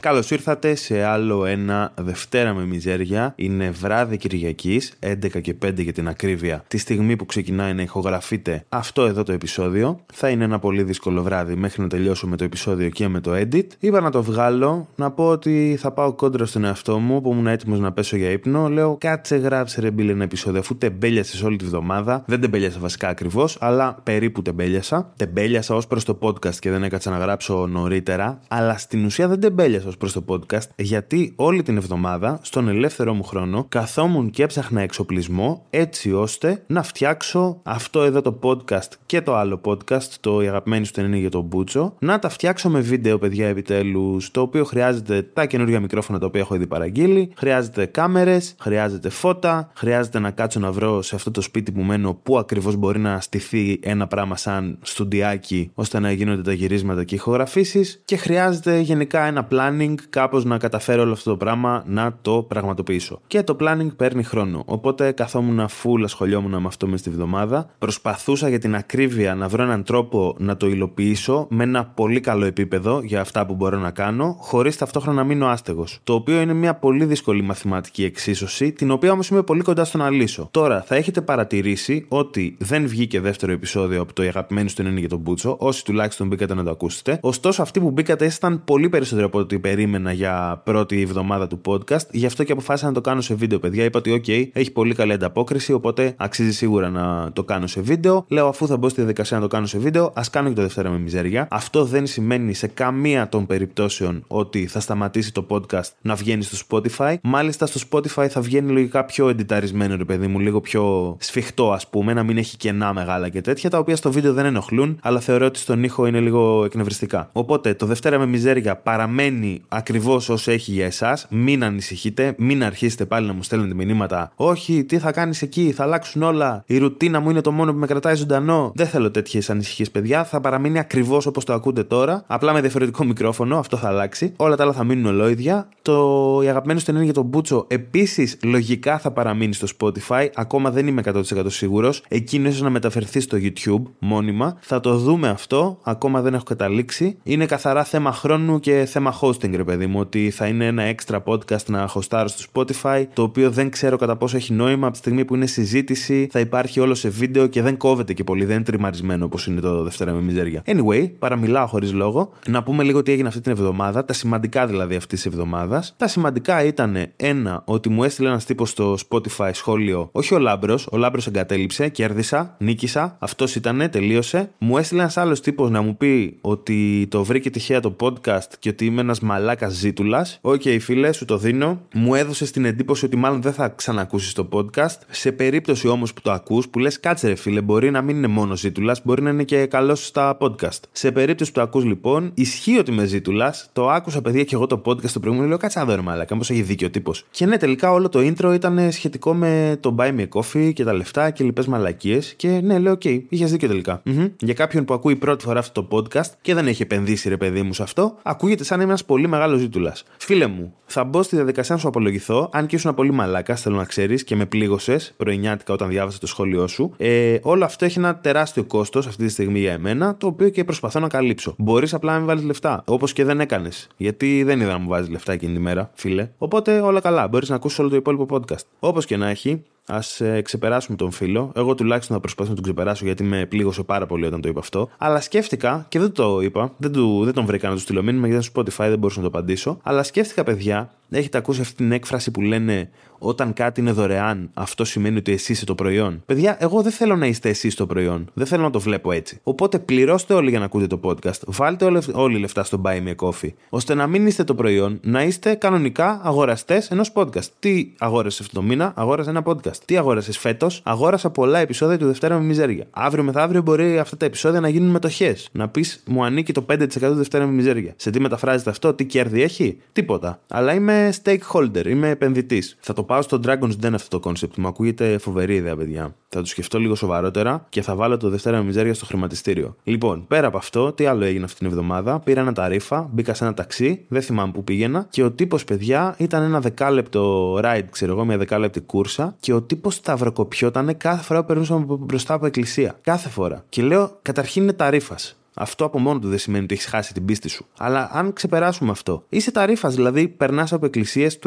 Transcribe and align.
Καλώς 0.00 0.30
ήρθατε 0.30 0.74
σε 0.74 1.02
άλλο 1.02 1.44
ένα 1.44 1.92
Δευτέρα 2.00 2.54
με 2.54 2.66
Μιζέρια. 2.66 3.32
Είναι 3.36 3.70
βράδυ 3.70 4.16
Κυριακής, 4.16 4.92
11 5.00 5.40
και 5.40 5.54
5 5.66 5.82
για 5.82 5.92
την 5.92 6.08
ακρίβεια. 6.08 6.64
Τη 6.68 6.78
στιγμή 6.78 7.16
που 7.16 7.26
ξεκινάει 7.26 7.74
να 7.74 7.82
ηχογραφείτε 7.82 8.64
αυτό 8.68 9.04
εδώ 9.04 9.22
το 9.22 9.32
επεισόδιο. 9.32 10.00
Θα 10.12 10.28
είναι 10.28 10.44
ένα 10.44 10.58
πολύ 10.58 10.82
δύσκολο 10.82 11.22
βράδυ 11.22 11.54
μέχρι 11.54 11.82
να 11.82 11.88
τελειώσω 11.88 12.26
με 12.26 12.36
το 12.36 12.44
επεισόδιο 12.44 12.88
και 12.88 13.08
με 13.08 13.20
το 13.20 13.32
edit. 13.34 13.66
Είπα 13.78 14.00
να 14.00 14.10
το 14.10 14.22
βγάλω, 14.22 14.88
να 14.96 15.10
πω 15.10 15.26
ότι 15.28 15.76
θα 15.80 15.90
πάω 15.90 16.12
κόντρα 16.12 16.46
στον 16.46 16.64
εαυτό 16.64 16.98
μου 16.98 17.20
που 17.20 17.32
ήμουν 17.32 17.46
έτοιμος 17.46 17.78
να 17.78 17.92
πέσω 17.92 18.16
για 18.16 18.30
ύπνο. 18.30 18.68
Λέω 18.68 18.96
κάτσε 19.00 19.36
γράψε 19.36 19.80
ρε 19.80 19.90
μπίλε 19.90 20.12
ένα 20.12 20.24
επεισόδιο 20.24 20.60
αφού 20.60 20.76
τεμπέλιασες 20.76 21.42
όλη 21.42 21.56
τη 21.56 21.64
βδομάδα. 21.64 22.24
Δεν 22.26 22.40
τεμπέλιασα 22.40 22.78
βασικά 22.78 23.08
ακριβώς, 23.08 23.56
αλλά 23.60 23.98
περίπου 24.02 24.42
τεμπέλιασα. 24.42 25.12
Τεμπέλιασα 25.16 25.74
ως 25.74 25.86
προς 25.86 26.04
το 26.04 26.18
podcast 26.20 26.54
και 26.54 26.70
δεν 26.70 26.82
έκατσα 26.82 27.10
να 27.10 27.18
γράψω 27.18 27.66
νωρίτερα. 27.66 28.40
Αλλά 28.48 28.78
στην 28.78 29.04
ουσία 29.04 29.28
δεν 29.28 29.40
τεμπέλιασα 29.40 29.87
ω 29.88 29.92
προς 29.98 30.12
το 30.12 30.24
podcast 30.28 30.68
γιατί 30.76 31.32
όλη 31.36 31.62
την 31.62 31.76
εβδομάδα 31.76 32.38
στον 32.42 32.68
ελεύθερό 32.68 33.14
μου 33.14 33.22
χρόνο 33.22 33.66
καθόμουν 33.68 34.30
και 34.30 34.42
έψαχνα 34.42 34.80
εξοπλισμό 34.80 35.66
έτσι 35.70 36.12
ώστε 36.12 36.62
να 36.66 36.82
φτιάξω 36.82 37.60
αυτό 37.62 38.02
εδώ 38.02 38.20
το 38.20 38.38
podcast 38.42 38.88
και 39.06 39.20
το 39.20 39.36
άλλο 39.36 39.60
podcast, 39.64 40.08
το 40.20 40.42
η 40.42 40.48
αγαπημένη 40.48 40.86
σου 40.86 41.00
είναι 41.00 41.16
για 41.16 41.30
τον 41.30 41.44
Μπούτσο, 41.44 41.94
να 41.98 42.18
τα 42.18 42.28
φτιάξω 42.28 42.68
με 42.68 42.80
βίντεο, 42.80 43.18
παιδιά, 43.18 43.48
επιτέλους. 43.48 44.30
Το 44.30 44.40
οποίο 44.40 44.64
χρειάζεται 44.64 45.22
τα 45.22 45.46
καινούργια 45.46 45.80
μικρόφωνα 45.80 46.18
τα 46.18 46.26
οποία 46.26 46.40
έχω 46.40 46.54
ήδη 46.54 46.66
παραγγείλει, 46.66 47.32
χρειάζεται 47.36 47.86
κάμερες, 47.86 48.54
χρειάζεται 48.58 49.08
φώτα, 49.08 49.70
χρειάζεται 49.74 50.18
να 50.18 50.30
κάτσω 50.30 50.60
να 50.60 50.72
βρω 50.72 51.02
σε 51.02 51.14
αυτό 51.14 51.30
το 51.30 51.40
σπίτι 51.40 51.72
που 51.72 51.82
μένω 51.82 52.14
πού 52.22 52.38
ακριβώς 52.38 52.76
μπορεί 52.76 52.98
να 52.98 53.20
στηθεί 53.20 53.78
ένα 53.82 54.06
πράγμα 54.06 54.36
σαν 54.36 54.78
στουντιάκι 54.82 55.70
ώστε 55.74 55.98
να 55.98 56.12
γίνονται 56.12 56.42
τα 56.42 56.52
γυρίσματα 56.52 57.04
και 57.04 57.14
ηχογραφήσεις 57.14 58.00
και 58.04 58.16
χρειάζεται 58.16 58.78
γενικά 58.78 59.26
ένα 59.26 59.44
planning, 59.78 59.94
κάπως 60.10 60.44
να 60.44 60.58
καταφέρω 60.58 61.02
όλο 61.02 61.12
αυτό 61.12 61.30
το 61.30 61.36
πράγμα 61.36 61.82
να 61.86 62.18
το 62.22 62.42
πραγματοποιήσω. 62.48 63.20
Και 63.26 63.42
το 63.42 63.56
planning 63.60 63.96
παίρνει 63.96 64.22
χρόνο. 64.22 64.62
Οπότε 64.66 65.12
καθόμουν 65.12 65.60
full 65.60 66.00
ασχολιόμουν 66.04 66.50
με 66.50 66.66
αυτό 66.66 66.86
μες 66.86 67.00
στη 67.00 67.10
βδομάδα. 67.10 67.70
Προσπαθούσα 67.78 68.48
για 68.48 68.58
την 68.58 68.74
ακρίβεια 68.74 69.34
να 69.34 69.48
βρω 69.48 69.62
έναν 69.62 69.82
τρόπο 69.82 70.34
να 70.38 70.56
το 70.56 70.66
υλοποιήσω 70.66 71.46
με 71.50 71.62
ένα 71.64 71.84
πολύ 71.84 72.20
καλό 72.20 72.44
επίπεδο 72.44 73.00
για 73.02 73.20
αυτά 73.20 73.46
που 73.46 73.54
μπορώ 73.54 73.78
να 73.78 73.90
κάνω, 73.90 74.36
χωρίς 74.40 74.76
ταυτόχρονα 74.76 75.16
να 75.16 75.24
μείνω 75.24 75.46
άστεγος. 75.46 75.98
Το 76.04 76.14
οποίο 76.14 76.40
είναι 76.40 76.52
μια 76.52 76.74
πολύ 76.74 77.04
δύσκολη 77.04 77.42
μαθηματική 77.42 78.04
εξίσωση, 78.04 78.72
την 78.72 78.90
οποία 78.90 79.12
όμως 79.12 79.28
είμαι 79.28 79.42
πολύ 79.42 79.62
κοντά 79.62 79.84
στο 79.84 79.98
να 79.98 80.10
λύσω. 80.10 80.48
Τώρα, 80.50 80.82
θα 80.86 80.94
έχετε 80.94 81.20
παρατηρήσει 81.20 82.04
ότι 82.08 82.56
δεν 82.58 82.86
βγήκε 82.86 83.20
δεύτερο 83.20 83.52
επεισόδιο 83.52 84.00
από 84.00 84.12
το 84.12 84.22
«Η 84.22 84.26
αγαπημένη 84.26 84.72
του 84.72 84.82
είναι 84.82 85.00
για 85.00 85.08
τον 85.08 85.18
Μπούτσο, 85.18 85.56
όσοι 85.58 85.84
τουλάχιστον 85.84 86.26
μπήκατε 86.26 86.54
να 86.54 86.64
το 86.64 86.70
ακούσετε. 86.70 87.18
Ωστόσο, 87.22 87.62
αυτοί 87.62 87.80
που 87.80 87.90
μπήκατε 87.90 88.24
ήσταν 88.24 88.64
πολύ 88.64 88.88
περισσότερο 88.88 89.26
από 89.26 89.38
ό,τι 89.38 89.54
περίμενα 89.68 90.12
για 90.12 90.60
πρώτη 90.64 91.02
εβδομάδα 91.02 91.46
του 91.46 91.60
podcast, 91.66 92.10
γι' 92.10 92.26
αυτό 92.26 92.44
και 92.44 92.52
αποφάσισα 92.52 92.86
να 92.86 92.92
το 92.92 93.00
κάνω 93.00 93.20
σε 93.20 93.34
βίντεο, 93.34 93.58
παιδιά. 93.58 93.84
Είπα 93.84 93.98
ότι, 93.98 94.22
OK, 94.24 94.48
έχει 94.52 94.72
πολύ 94.72 94.94
καλή 94.94 95.12
ανταπόκριση, 95.12 95.72
οπότε 95.72 96.14
αξίζει 96.16 96.52
σίγουρα 96.52 96.88
να 96.90 97.32
το 97.32 97.44
κάνω 97.44 97.66
σε 97.66 97.80
βίντεο. 97.80 98.24
Λέω, 98.28 98.46
αφού 98.46 98.66
θα 98.66 98.76
μπω 98.76 98.88
στη 98.88 99.00
διαδικασία 99.00 99.36
να 99.36 99.42
το 99.42 99.48
κάνω 99.48 99.66
σε 99.66 99.78
βίντεο, 99.78 100.12
ας 100.14 100.30
κάνω 100.30 100.48
και 100.48 100.54
το 100.54 100.62
Δευτέρα 100.62 100.90
με 100.90 100.98
μιζέρια. 100.98 101.48
Αυτό 101.50 101.84
δεν 101.84 102.06
σημαίνει 102.06 102.54
σε 102.54 102.66
καμία 102.66 103.28
των 103.28 103.46
περιπτώσεων 103.46 104.24
ότι 104.26 104.66
θα 104.66 104.80
σταματήσει 104.80 105.32
το 105.32 105.46
podcast 105.48 105.90
να 106.00 106.14
βγαίνει 106.14 106.42
στο 106.42 106.56
Spotify. 106.68 107.14
Μάλιστα 107.22 107.66
στο 107.66 107.80
Spotify 107.90 108.26
θα 108.28 108.40
βγαίνει 108.40 108.72
λογικά 108.72 109.04
πιο 109.04 109.28
εντιταρισμένο, 109.28 109.96
ρε 109.96 110.04
παιδί 110.04 110.26
μου, 110.26 110.38
λίγο 110.38 110.60
πιο 110.60 111.16
σφιχτό, 111.20 111.72
ας 111.72 111.88
πούμε, 111.88 112.12
να 112.12 112.22
μην 112.22 112.38
έχει 112.38 112.56
κενά 112.56 112.92
μεγάλα 112.92 113.28
και 113.28 113.40
τέτοια, 113.40 113.70
τα 113.70 113.78
οποία 113.78 113.96
στο 113.96 114.12
βίντεο 114.12 114.32
δεν 114.32 114.44
ενοχλούν, 114.44 114.98
αλλά 115.02 115.20
θεωρώ 115.20 115.46
ότι 115.46 115.58
στον 115.58 115.84
ήχο 115.84 116.06
είναι 116.06 116.20
λίγο 116.20 116.64
εκνευριστικά. 116.64 117.30
Οπότε 117.32 117.74
το 117.74 117.86
Δευτέρα 117.86 118.18
με 118.18 118.26
μιζέρια 118.26 118.76
παραμένει 118.76 119.57
ακριβώς 119.68 120.28
όσο 120.28 120.50
έχει 120.50 120.72
για 120.72 120.86
εσάς. 120.86 121.26
Μην 121.30 121.64
ανησυχείτε, 121.64 122.34
μην 122.38 122.64
αρχίσετε 122.64 123.06
πάλι 123.06 123.26
να 123.26 123.32
μου 123.32 123.42
στέλνετε 123.42 123.74
μηνύματα. 123.74 124.32
Όχι, 124.34 124.84
τι 124.84 124.98
θα 124.98 125.12
κάνεις 125.12 125.42
εκεί, 125.42 125.72
θα 125.72 125.82
αλλάξουν 125.82 126.22
όλα. 126.22 126.62
Η 126.66 126.78
ρουτίνα 126.78 127.20
μου 127.20 127.30
είναι 127.30 127.40
το 127.40 127.52
μόνο 127.52 127.72
που 127.72 127.78
με 127.78 127.86
κρατάει 127.86 128.14
ζωντανό. 128.14 128.72
Δεν 128.74 128.86
θέλω 128.86 129.10
τέτοιες 129.10 129.50
ανησυχίες, 129.50 129.90
παιδιά. 129.90 130.24
Θα 130.24 130.40
παραμείνει 130.40 130.78
ακριβώς 130.78 131.26
όπως 131.26 131.44
το 131.44 131.52
ακούτε 131.52 131.84
τώρα. 131.84 132.24
Απλά 132.26 132.52
με 132.52 132.60
διαφορετικό 132.60 133.04
μικρόφωνο, 133.04 133.58
αυτό 133.58 133.76
θα 133.76 133.88
αλλάξει. 133.88 134.32
Όλα 134.36 134.56
τα 134.56 134.62
άλλα 134.62 134.72
θα 134.72 134.84
μείνουν 134.84 135.06
ολόιδια. 135.06 135.68
Το 135.82 136.40
η 136.42 136.48
αγαπημένο 136.48 136.80
του 136.84 136.90
είναι 136.90 137.04
για 137.04 137.12
τον 137.12 137.24
Μπούτσο 137.24 137.66
επίσης 137.68 138.38
λογικά 138.42 138.98
θα 138.98 139.10
παραμείνει 139.10 139.54
στο 139.54 139.66
Spotify. 139.78 140.28
Ακόμα 140.34 140.70
δεν 140.70 140.86
είμαι 140.86 141.02
100% 141.04 141.22
σίγουρος. 141.46 142.02
Εκείνο 142.08 142.48
ίσως 142.48 142.60
να 142.60 142.70
μεταφερθεί 142.70 143.20
στο 143.20 143.38
YouTube 143.40 143.82
μόνιμα. 143.98 144.56
Θα 144.60 144.80
το 144.80 144.96
δούμε 144.96 145.28
αυτό. 145.28 145.78
Ακόμα 145.82 146.20
δεν 146.20 146.34
έχω 146.34 146.44
καταλήξει. 146.44 147.18
Είναι 147.22 147.46
καθαρά 147.46 147.84
θέμα 147.84 148.12
χρόνου 148.12 148.60
και 148.60 148.84
θέμα 148.84 149.18
hosting, 149.20 149.47
ρε 149.56 149.64
παιδί 149.64 149.86
μου. 149.86 150.00
Ότι 150.00 150.30
θα 150.30 150.46
είναι 150.46 150.66
ένα 150.66 150.94
extra 150.94 151.22
podcast 151.24 151.64
να 151.66 151.86
χωστάρω 151.86 152.28
στο 152.28 152.44
Spotify. 152.52 153.04
Το 153.12 153.22
οποίο 153.22 153.50
δεν 153.50 153.70
ξέρω 153.70 153.96
κατά 153.96 154.16
πόσο 154.16 154.36
έχει 154.36 154.52
νόημα. 154.52 154.86
Από 154.86 154.92
τη 154.92 154.98
στιγμή 154.98 155.24
που 155.24 155.34
είναι 155.34 155.46
συζήτηση, 155.46 156.28
θα 156.30 156.40
υπάρχει 156.40 156.80
όλο 156.80 156.94
σε 156.94 157.08
βίντεο 157.08 157.46
και 157.46 157.62
δεν 157.62 157.76
κόβεται 157.76 158.12
και 158.12 158.24
πολύ. 158.24 158.44
Δεν 158.44 158.54
είναι 158.54 158.64
τριμαρισμένο 158.64 159.24
όπως 159.24 159.46
είναι 159.46 159.60
το 159.60 159.82
Δευτέρα 159.82 160.12
με 160.12 160.20
μιζέρια. 160.20 160.62
Anyway, 160.66 161.10
παραμιλάω 161.18 161.66
χωρίς 161.66 161.92
λόγο. 161.92 162.32
Να 162.48 162.62
πούμε 162.62 162.82
λίγο 162.82 163.02
τι 163.02 163.12
έγινε 163.12 163.28
αυτή 163.28 163.40
την 163.40 163.52
εβδομάδα. 163.52 164.04
Τα 164.04 164.12
σημαντικά 164.12 164.66
δηλαδή 164.66 164.94
αυτής 164.94 165.22
της 165.22 165.32
εβδομάδας. 165.32 165.94
Τα 165.96 166.08
σημαντικά 166.08 166.64
ήταν 166.64 167.06
ένα, 167.16 167.62
ότι 167.64 167.88
μου 167.88 168.04
έστειλε 168.04 168.28
ένας 168.28 168.44
τύπος 168.44 168.70
στο 168.70 168.96
Spotify 169.08 169.50
σχόλιο, 169.52 170.08
όχι 170.12 170.34
ο 170.34 170.38
Λάμπρος, 170.38 170.88
ο 170.90 170.96
Λάμπρος 170.96 171.26
εγκατέλειψε, 171.26 171.88
κέρδισα, 171.88 172.56
νίκησα, 172.58 173.16
αυτός 173.18 173.54
ήταν, 173.54 173.90
τελείωσε. 173.90 174.50
Μου 174.58 174.78
έστειλε 174.78 175.00
ένας 175.00 175.16
άλλος 175.16 175.40
τύπος 175.40 175.70
να 175.70 175.82
μου 175.82 175.96
πει 175.96 176.38
ότι 176.40 177.06
το 177.10 177.24
βρήκε 177.24 177.50
τυχαία 177.50 177.80
το 177.80 177.96
podcast 178.00 178.52
και 178.58 178.68
ότι 178.68 178.84
είμαι 178.84 179.00
ένας 179.00 179.20
μαλάκας 179.38 179.68
ζήτουλας. 179.68 180.38
OK, 180.40 180.62
okay, 180.64 180.76
φίλε, 180.80 181.12
σου 181.12 181.24
το 181.24 181.38
δίνω. 181.38 181.80
Μου 181.94 182.14
έδωσες 182.14 182.50
την 182.50 182.64
εντύπωση 182.64 183.04
ότι 183.04 183.16
μάλλον 183.16 183.42
δεν 183.42 183.52
θα 183.52 183.68
ξανακούσεις 183.68 184.32
το 184.32 184.48
podcast. 184.52 184.98
Σε 185.10 185.32
περίπτωση 185.32 185.88
όμως 185.88 186.12
που 186.12 186.20
το 186.20 186.30
ακούς, 186.30 186.68
που 186.68 186.78
λες 186.78 187.00
κάτσε 187.00 187.28
ρε 187.28 187.34
φίλε, 187.34 187.60
μπορεί 187.60 187.90
να 187.90 188.02
μην 188.02 188.16
είναι 188.16 188.26
μόνο 188.26 188.56
ζήτουλας, 188.56 189.00
μπορεί 189.04 189.22
να 189.22 189.30
είναι 189.30 189.44
και 189.44 189.66
καλός 189.66 190.06
στα 190.06 190.36
podcast. 190.40 190.80
Σε 190.92 191.12
περίπτωση 191.12 191.52
που 191.52 191.58
το 191.58 191.64
ακούς 191.64 191.84
λοιπόν, 191.84 192.30
ισχύει 192.34 192.78
ότι 192.78 192.90
είμαι 192.90 193.04
ζήτουλας, 193.04 193.70
το 193.72 193.88
άκουσα 193.88 194.22
παιδιά 194.22 194.44
και 194.44 194.54
εγώ 194.54 194.66
το 194.66 194.82
podcast 194.84 195.10
το 195.10 195.20
προηγούμενο, 195.20 195.48
λέω 195.48 195.58
κάτσε 195.58 195.84
να 195.84 196.02
μαλάκα, 196.02 196.36
πω 196.36 196.42
έχει 196.42 196.62
δίκιο 196.62 196.86
ο 196.86 196.90
τύπος. 196.90 197.24
Και 197.30 197.46
ναι, 197.46 197.56
τελικά 197.56 197.92
όλο 197.92 198.08
το 198.08 198.18
intro 198.18 198.54
ήταν 198.54 198.92
σχετικό 198.92 199.34
με 199.34 199.76
το 199.80 199.94
buy 199.98 200.18
me 200.18 200.20
a 200.20 200.40
coffee 200.40 200.72
και 200.72 200.84
τα 200.84 200.92
λεφτά 200.92 201.30
και 201.30 201.44
λοιπές 201.44 201.66
μαλακίες. 201.66 202.34
Και 202.36 202.60
ναι, 202.62 202.78
λέω, 202.78 202.92
OK, 202.92 203.20
είχες 203.28 203.50
δίκιο 203.50 203.68
τελικά. 203.68 204.02
Mm-hmm. 204.06 204.30
Για 204.38 204.54
κάποιον 204.54 204.84
που 204.84 204.94
ακούει 204.94 205.16
πρώτη 205.16 205.44
φορά 205.44 205.58
αυτό 205.58 205.82
το 205.82 205.96
podcast 205.96 206.30
και 206.40 206.54
δεν 206.54 206.66
έχει 206.66 206.82
επενδύσει 206.82 207.28
ρε 207.28 207.36
παιδί 207.36 207.62
μου 207.62 207.72
σε 207.72 207.82
αυτό, 207.82 208.16
ακούγεται 208.22 208.64
σαν 208.64 208.80
ένας 208.80 209.04
πολύ 209.04 209.27
μεγάλο 209.28 209.56
ζήτουλα. 209.56 209.94
Φίλε 210.16 210.46
μου, 210.46 210.74
θα 210.86 211.04
μπω 211.04 211.22
στη 211.22 211.36
διαδικασία 211.36 211.74
να 211.74 211.80
σου 211.80 211.88
απολογηθώ, 211.88 212.48
αν 212.52 212.66
και 212.66 212.76
ήσουν 212.76 212.94
πολύ 212.94 213.12
μαλάκα, 213.12 213.56
θέλω 213.56 213.76
να 213.76 213.84
ξέρεις 213.84 214.24
και 214.24 214.36
με 214.36 214.46
πλήγωσες 214.46 215.14
πρωινιάτικα 215.16 215.72
όταν 215.72 215.88
διάβασα 215.88 216.18
το 216.18 216.26
σχόλιο 216.26 216.66
σου. 216.66 216.92
Ε, 216.96 217.38
όλο 217.42 217.64
αυτό 217.64 217.84
έχει 217.84 217.98
ένα 217.98 218.16
τεράστιο 218.16 218.64
κόστος 218.64 219.06
αυτή 219.06 219.24
τη 219.24 219.30
στιγμή 219.30 219.58
για 219.58 219.72
εμένα, 219.72 220.16
το 220.16 220.26
οποίο 220.26 220.48
και 220.48 220.64
προσπαθώ 220.64 221.00
να 221.00 221.08
καλύψω. 221.08 221.54
Μπορείς 221.58 221.94
απλά 221.94 222.12
να 222.12 222.18
μην 222.18 222.26
βάλεις 222.26 222.44
λεφτά, 222.44 222.82
όπως 222.86 223.12
και 223.12 223.24
δεν 223.24 223.40
έκανες. 223.40 223.88
Γιατί 223.96 224.42
δεν 224.42 224.60
είδα 224.60 224.72
να 224.72 224.78
μου 224.78 224.88
βάζεις 224.88 225.10
λεφτά 225.10 225.32
εκείνη 225.32 225.52
τη 225.52 225.58
μέρα, 225.58 225.90
φίλε. 225.94 226.28
Οπότε 226.38 226.80
όλα 226.80 227.00
καλά, 227.00 227.28
μπορείς 227.28 227.48
να 227.48 227.54
ακούσεις 227.54 227.78
όλο 227.78 227.88
το 227.88 227.96
υπόλοιπο 227.96 228.26
podcast. 228.30 228.64
Όπως 228.78 229.06
και 229.06 229.16
να 229.16 229.28
έχει, 229.28 229.62
Α 229.88 230.24
ε, 230.24 230.40
ξεπεράσουμε 230.40 230.96
τον 230.96 231.10
φίλο. 231.10 231.52
Εγώ 231.54 231.74
τουλάχιστον 231.74 232.16
θα 232.16 232.22
προσπαθήσω 232.22 232.54
να 232.54 232.62
τον 232.62 232.72
ξεπεράσω 232.72 233.04
γιατί 233.04 233.22
με 233.22 233.46
πλήγωσε 233.46 233.82
πάρα 233.82 234.06
πολύ 234.06 234.26
όταν 234.26 234.40
το 234.40 234.48
είπα 234.48 234.60
αυτό. 234.60 234.88
Αλλά 234.98 235.20
σκέφτηκα 235.20 235.86
και 235.88 235.98
δεν 235.98 236.12
το 236.12 236.40
είπα, 236.40 236.72
δεν, 236.76 236.92
του, 236.92 237.24
δεν 237.24 237.34
τον 237.34 237.44
βρήκα 237.44 237.68
να 237.68 237.74
του 237.74 237.80
στείλω 237.80 238.02
μήνυμα 238.02 238.26
γιατί 238.28 238.44
στο 238.44 238.60
Spotify 238.60 238.88
δεν 238.88 238.98
μπορούσα 238.98 239.20
να 239.20 239.30
το 239.30 239.38
απαντήσω. 239.38 239.78
Αλλά 239.82 240.02
σκέφτηκα, 240.02 240.44
παιδιά, 240.44 240.90
έχετε 241.10 241.38
ακούσει 241.38 241.60
αυτή 241.60 241.74
την 241.74 241.92
έκφραση 241.92 242.30
που 242.30 242.40
λένε 242.40 242.90
όταν 243.18 243.52
κάτι 243.52 243.80
είναι 243.80 243.92
δωρεάν, 243.92 244.50
αυτό 244.54 244.84
σημαίνει 244.84 245.16
ότι 245.16 245.32
εσύ 245.32 245.52
είσαι 245.52 245.64
το 245.64 245.74
προϊόν. 245.74 246.22
Παιδιά, 246.26 246.56
εγώ 246.60 246.82
δεν 246.82 246.92
θέλω 246.92 247.16
να 247.16 247.26
είστε 247.26 247.48
εσείς 247.48 247.74
το 247.74 247.86
προϊόν. 247.86 248.30
Δεν 248.34 248.46
θέλω 248.46 248.62
να 248.62 248.70
το 248.70 248.80
βλέπω 248.80 249.12
έτσι. 249.12 249.40
Οπότε 249.42 249.78
πληρώστε 249.78 250.34
όλοι 250.34 250.50
για 250.50 250.58
να 250.58 250.64
ακούτε 250.64 250.86
το 250.86 251.00
podcast. 251.02 251.40
Βάλτε 251.46 251.84
όλοι, 251.84 252.00
όλοι 252.12 252.38
λεφτά 252.38 252.64
στο 252.64 252.80
Buy 252.84 252.96
Me 253.06 253.14
a 253.14 253.28
Coffee. 253.28 253.52
ώστε 253.68 253.94
να 253.94 254.06
μην 254.06 254.26
είστε 254.26 254.44
το 254.44 254.54
προϊόν, 254.54 255.00
να 255.02 255.22
είστε 255.22 255.54
κανονικά 255.54 256.20
αγοραστές 256.22 256.90
ενός 256.90 257.12
podcast. 257.14 257.48
Τι 257.58 257.92
αγόρασες 257.98 258.40
αυτό 258.40 258.54
το 258.54 258.62
μήνα, 258.62 258.92
αγόρασε 258.96 259.30
ένα 259.30 259.42
podcast. 259.44 259.76
Τι 259.84 259.96
αγόρασες 259.96 260.38
φέτος, 260.38 260.80
αγόρασα 260.84 261.30
πολλά 261.30 261.58
επεισόδια 261.58 261.98
του 261.98 262.06
Δευτέρα 262.06 262.38
με 262.38 262.44
Μιζέρια. 262.44 262.86
Αύριο 262.90 263.24
μεθαύριο 263.24 263.62
μπορεί 263.62 263.98
αυτά 263.98 264.16
τα 264.16 264.26
επεισόδια 264.26 264.60
να 264.60 264.68
γίνουν 264.68 264.90
μετοχές. 264.90 265.48
Να 265.52 265.68
πεις 265.68 266.02
μου 266.06 266.24
ανήκει 266.24 266.52
το 266.52 266.62
5% 266.62 266.86
του 267.00 267.14
Δευτέρα 267.14 267.46
με 267.46 267.52
Μιζέρια. 267.52 267.92
Σε 267.96 268.10
τι 268.10 268.20
μεταφράζεται 268.20 268.70
αυτό, 268.70 268.94
τι 268.94 269.04
κέρδη 269.04 269.42
έχει, 269.42 269.78
τίποτα. 269.92 270.40
Αλλά 270.48 270.74
είμαι 270.74 271.12
stakeholder, 271.22 271.86
είμαι 271.86 272.08
επενδυτής. 272.08 272.76
Θα 272.80 272.92
το 272.92 273.02
πάω 273.08 273.22
στο 273.22 273.40
Dragon's 273.44 273.84
Den 273.84 273.92
αυτό 273.94 274.18
το 274.18 274.30
concept. 274.30 274.54
Μου 274.56 274.66
ακούγεται 274.66 275.18
φοβερή 275.18 275.54
ιδέα, 275.54 275.76
παιδιά. 275.76 276.14
Θα 276.28 276.40
το 276.40 276.46
σκεφτώ 276.46 276.78
λίγο 276.78 276.94
σοβαρότερα 276.94 277.66
και 277.68 277.82
θα 277.82 277.94
βάλω 277.94 278.16
το 278.16 278.28
Δευτέρα 278.28 278.56
με 278.56 278.64
Μιζέρια 278.64 278.94
στο 278.94 279.04
χρηματιστήριο. 279.06 279.76
Λοιπόν, 279.82 280.24
πέρα 280.26 280.46
από 280.46 280.56
αυτό, 280.56 280.92
τι 280.92 281.06
άλλο 281.06 281.24
έγινε 281.24 281.44
αυτή 281.44 281.58
την 281.58 281.66
εβδομάδα; 281.66 282.20
Πήρα 282.20 282.40
ένα 282.40 282.52
ταρήφα, 282.52 283.08
μπήκα 283.12 283.34
σε 283.34 283.44
ένα 283.44 283.54
ταξί, 283.54 284.04
δεν 284.08 284.22
θυμάμαι 284.22 284.52
που 284.52 284.64
πήγαινα 284.64 285.06
και 285.10 285.22
ο 285.22 285.30
τύπος, 285.30 285.64
παιδιά, 285.64 286.14
ήταν 286.18 286.42
ένα 286.42 286.60
δεκάλεπτο 286.60 287.54
ride, 287.62 287.84
ξέρω 287.90 288.12
εγώ, 288.12 288.24
μια 288.24 288.38
δεκάλεπτη 288.38 288.80
κούρσα 288.80 289.36
και 289.40 289.52
ο 289.52 289.62
τύπος 289.62 289.94
σταυροκοπιόταν 289.94 290.96
κάθε 290.96 291.22
φορά 291.22 291.40
που 291.40 291.46
περνούσαμε 291.46 291.84
μπροστά 291.88 292.34
από 292.34 292.46
εκκλησία. 292.46 292.98
Κάθε 293.00 293.28
φορά. 293.28 293.64
Και 293.68 293.82
λέω, 293.82 294.18
καταρχήν 294.22 294.62
είναι 294.62 294.72
ταρήφα. 294.72 295.16
Αυτό 295.58 295.84
από 295.84 295.98
μόνο 295.98 296.18
του 296.18 296.28
δεν 296.28 296.38
σημαίνει 296.38 296.64
ότι 296.64 296.74
έχεις 296.74 296.86
χάσει 296.86 297.12
την 297.12 297.24
πίστη 297.24 297.48
σου. 297.48 297.66
Αλλά 297.78 298.10
αν 298.12 298.32
ξεπεράσουμε 298.32 298.90
αυτό, 298.90 299.24
είσαι 299.28 299.50
ταρήφα, 299.50 299.88
δηλαδή 299.88 300.28
περνάς 300.28 300.72
από 300.72 300.86
εκκλησίες 300.86 301.38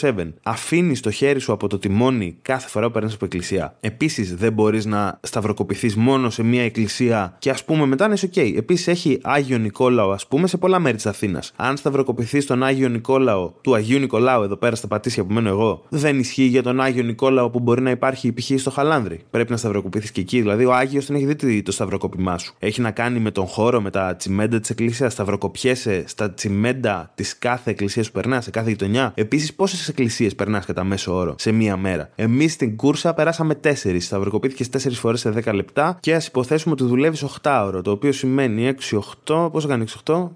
24-7. 0.00 0.32
Αφήνεις 0.42 1.00
το 1.00 1.10
χέρι 1.10 1.40
σου 1.40 1.52
από 1.52 1.66
το 1.66 1.78
τιμόνι 1.78 2.36
κάθε 2.42 2.68
φορά 2.68 2.86
που 2.86 2.92
περνάς 2.92 3.14
από 3.14 3.24
εκκλησία. 3.24 3.76
Επίσης, 3.80 4.34
δεν 4.34 4.52
μπορείς 4.52 4.84
να 4.86 5.18
σταυροκοπηθείς 5.22 5.96
μόνο 5.96 6.30
σε 6.30 6.42
μία 6.42 6.62
εκκλησία 6.62 7.36
και 7.38 7.50
ας 7.50 7.64
πούμε 7.64 7.86
μετά 7.86 8.08
να 8.08 8.14
είσαι 8.14 8.30
OK. 8.34 8.52
Επίσης, 8.56 8.88
έχει 8.88 9.18
Άγιο 9.22 9.58
Νικόλαο, 9.58 10.10
ας 10.10 10.26
πούμε, 10.26 10.46
σε 10.46 10.56
πολλά 10.56 10.78
μέρη 10.78 10.96
της 10.96 11.06
Αθήνας. 11.06 11.52
Αν 11.56 11.76
σταυροκοπηθείς 11.76 12.44
στον 12.44 12.62
Άγιο 12.62 12.88
Νικόλαο 12.88 13.52
του 13.60 13.74
Αγίου 13.74 13.98
Νικολάου, 13.98 14.42
εδώ 14.42 14.56
πέρα 14.56 14.76
στα 14.76 14.86
πατήσια 14.86 15.24
που 15.24 15.32
μένω 15.32 15.48
εγώ, 15.48 15.82
δεν 15.88 16.18
ισχύει 16.18 16.44
για 16.44 16.62
τον 16.62 16.80
Άγιο 16.80 17.02
Νικόλαο 17.02 17.50
που 17.50 17.60
μπορεί 17.60 17.82
να 17.82 17.90
υπάρχει 17.90 18.32
π.χ. 18.32 18.50
στο 18.56 18.70
Χαλάνδρη. 18.70 19.20
Πρέπει 19.30 19.50
να 19.50 19.56
σταυροκοπηθείς 19.56 20.10
και 20.10 20.20
εκεί. 20.20 20.40
Δηλαδή, 20.40 20.64
ο 20.64 20.74
Άγιος 20.74 21.06
δεν 21.06 21.16
έχει 21.16 21.34
δει 21.34 21.62
το 21.62 21.72
σταυροκοπημά 21.72 22.38
σου. 22.38 22.54
Έχει 22.58 22.80
να 22.80 22.90
κάνει 22.90 23.18
με 23.18 23.30
τον 23.30 23.46
χώρο, 23.60 23.80
με 23.80 23.90
τα 23.90 24.16
τσιμέντα 24.16 24.60
τη 24.60 24.68
εκκλησία. 24.70 25.10
Σταυροκοπιέσαι 25.10 26.04
στα 26.06 26.30
τσιμέντα 26.30 27.10
τη 27.14 27.24
κάθε 27.38 27.70
εκκλησία 27.70 28.02
που 28.02 28.10
περνά, 28.12 28.40
σε 28.40 28.50
κάθε 28.50 28.70
γειτονιά. 28.70 29.12
Επίση, 29.14 29.54
πόσε 29.54 29.90
εκκλησίε 29.90 30.30
περνά 30.30 30.58
κατά 30.58 30.84
μέσο 30.84 31.14
όρο 31.14 31.34
σε 31.38 31.52
μία 31.52 31.76
μέρα. 31.76 32.10
Εμεί 32.14 32.48
στην 32.48 32.76
κούρσα 32.76 33.14
περάσαμε 33.14 33.60
4. 33.64 33.96
Σταυροκοπήθηκε 34.00 34.64
4 34.72 34.90
φορέ 34.92 35.16
σε 35.16 35.32
10 35.44 35.54
λεπτά 35.54 35.98
και 36.00 36.14
α 36.14 36.22
υποθέσουμε 36.26 36.74
ότι 36.74 36.84
δουλεύει 36.84 37.16
8 37.42 37.62
ώρο. 37.66 37.82
Το 37.82 37.90
οποίο 37.90 38.12
σημαίνει 38.12 38.74
6-8. 39.26 39.48
Πόσο 39.52 39.68
κάνει 39.68 39.84
6-8? 40.04 40.28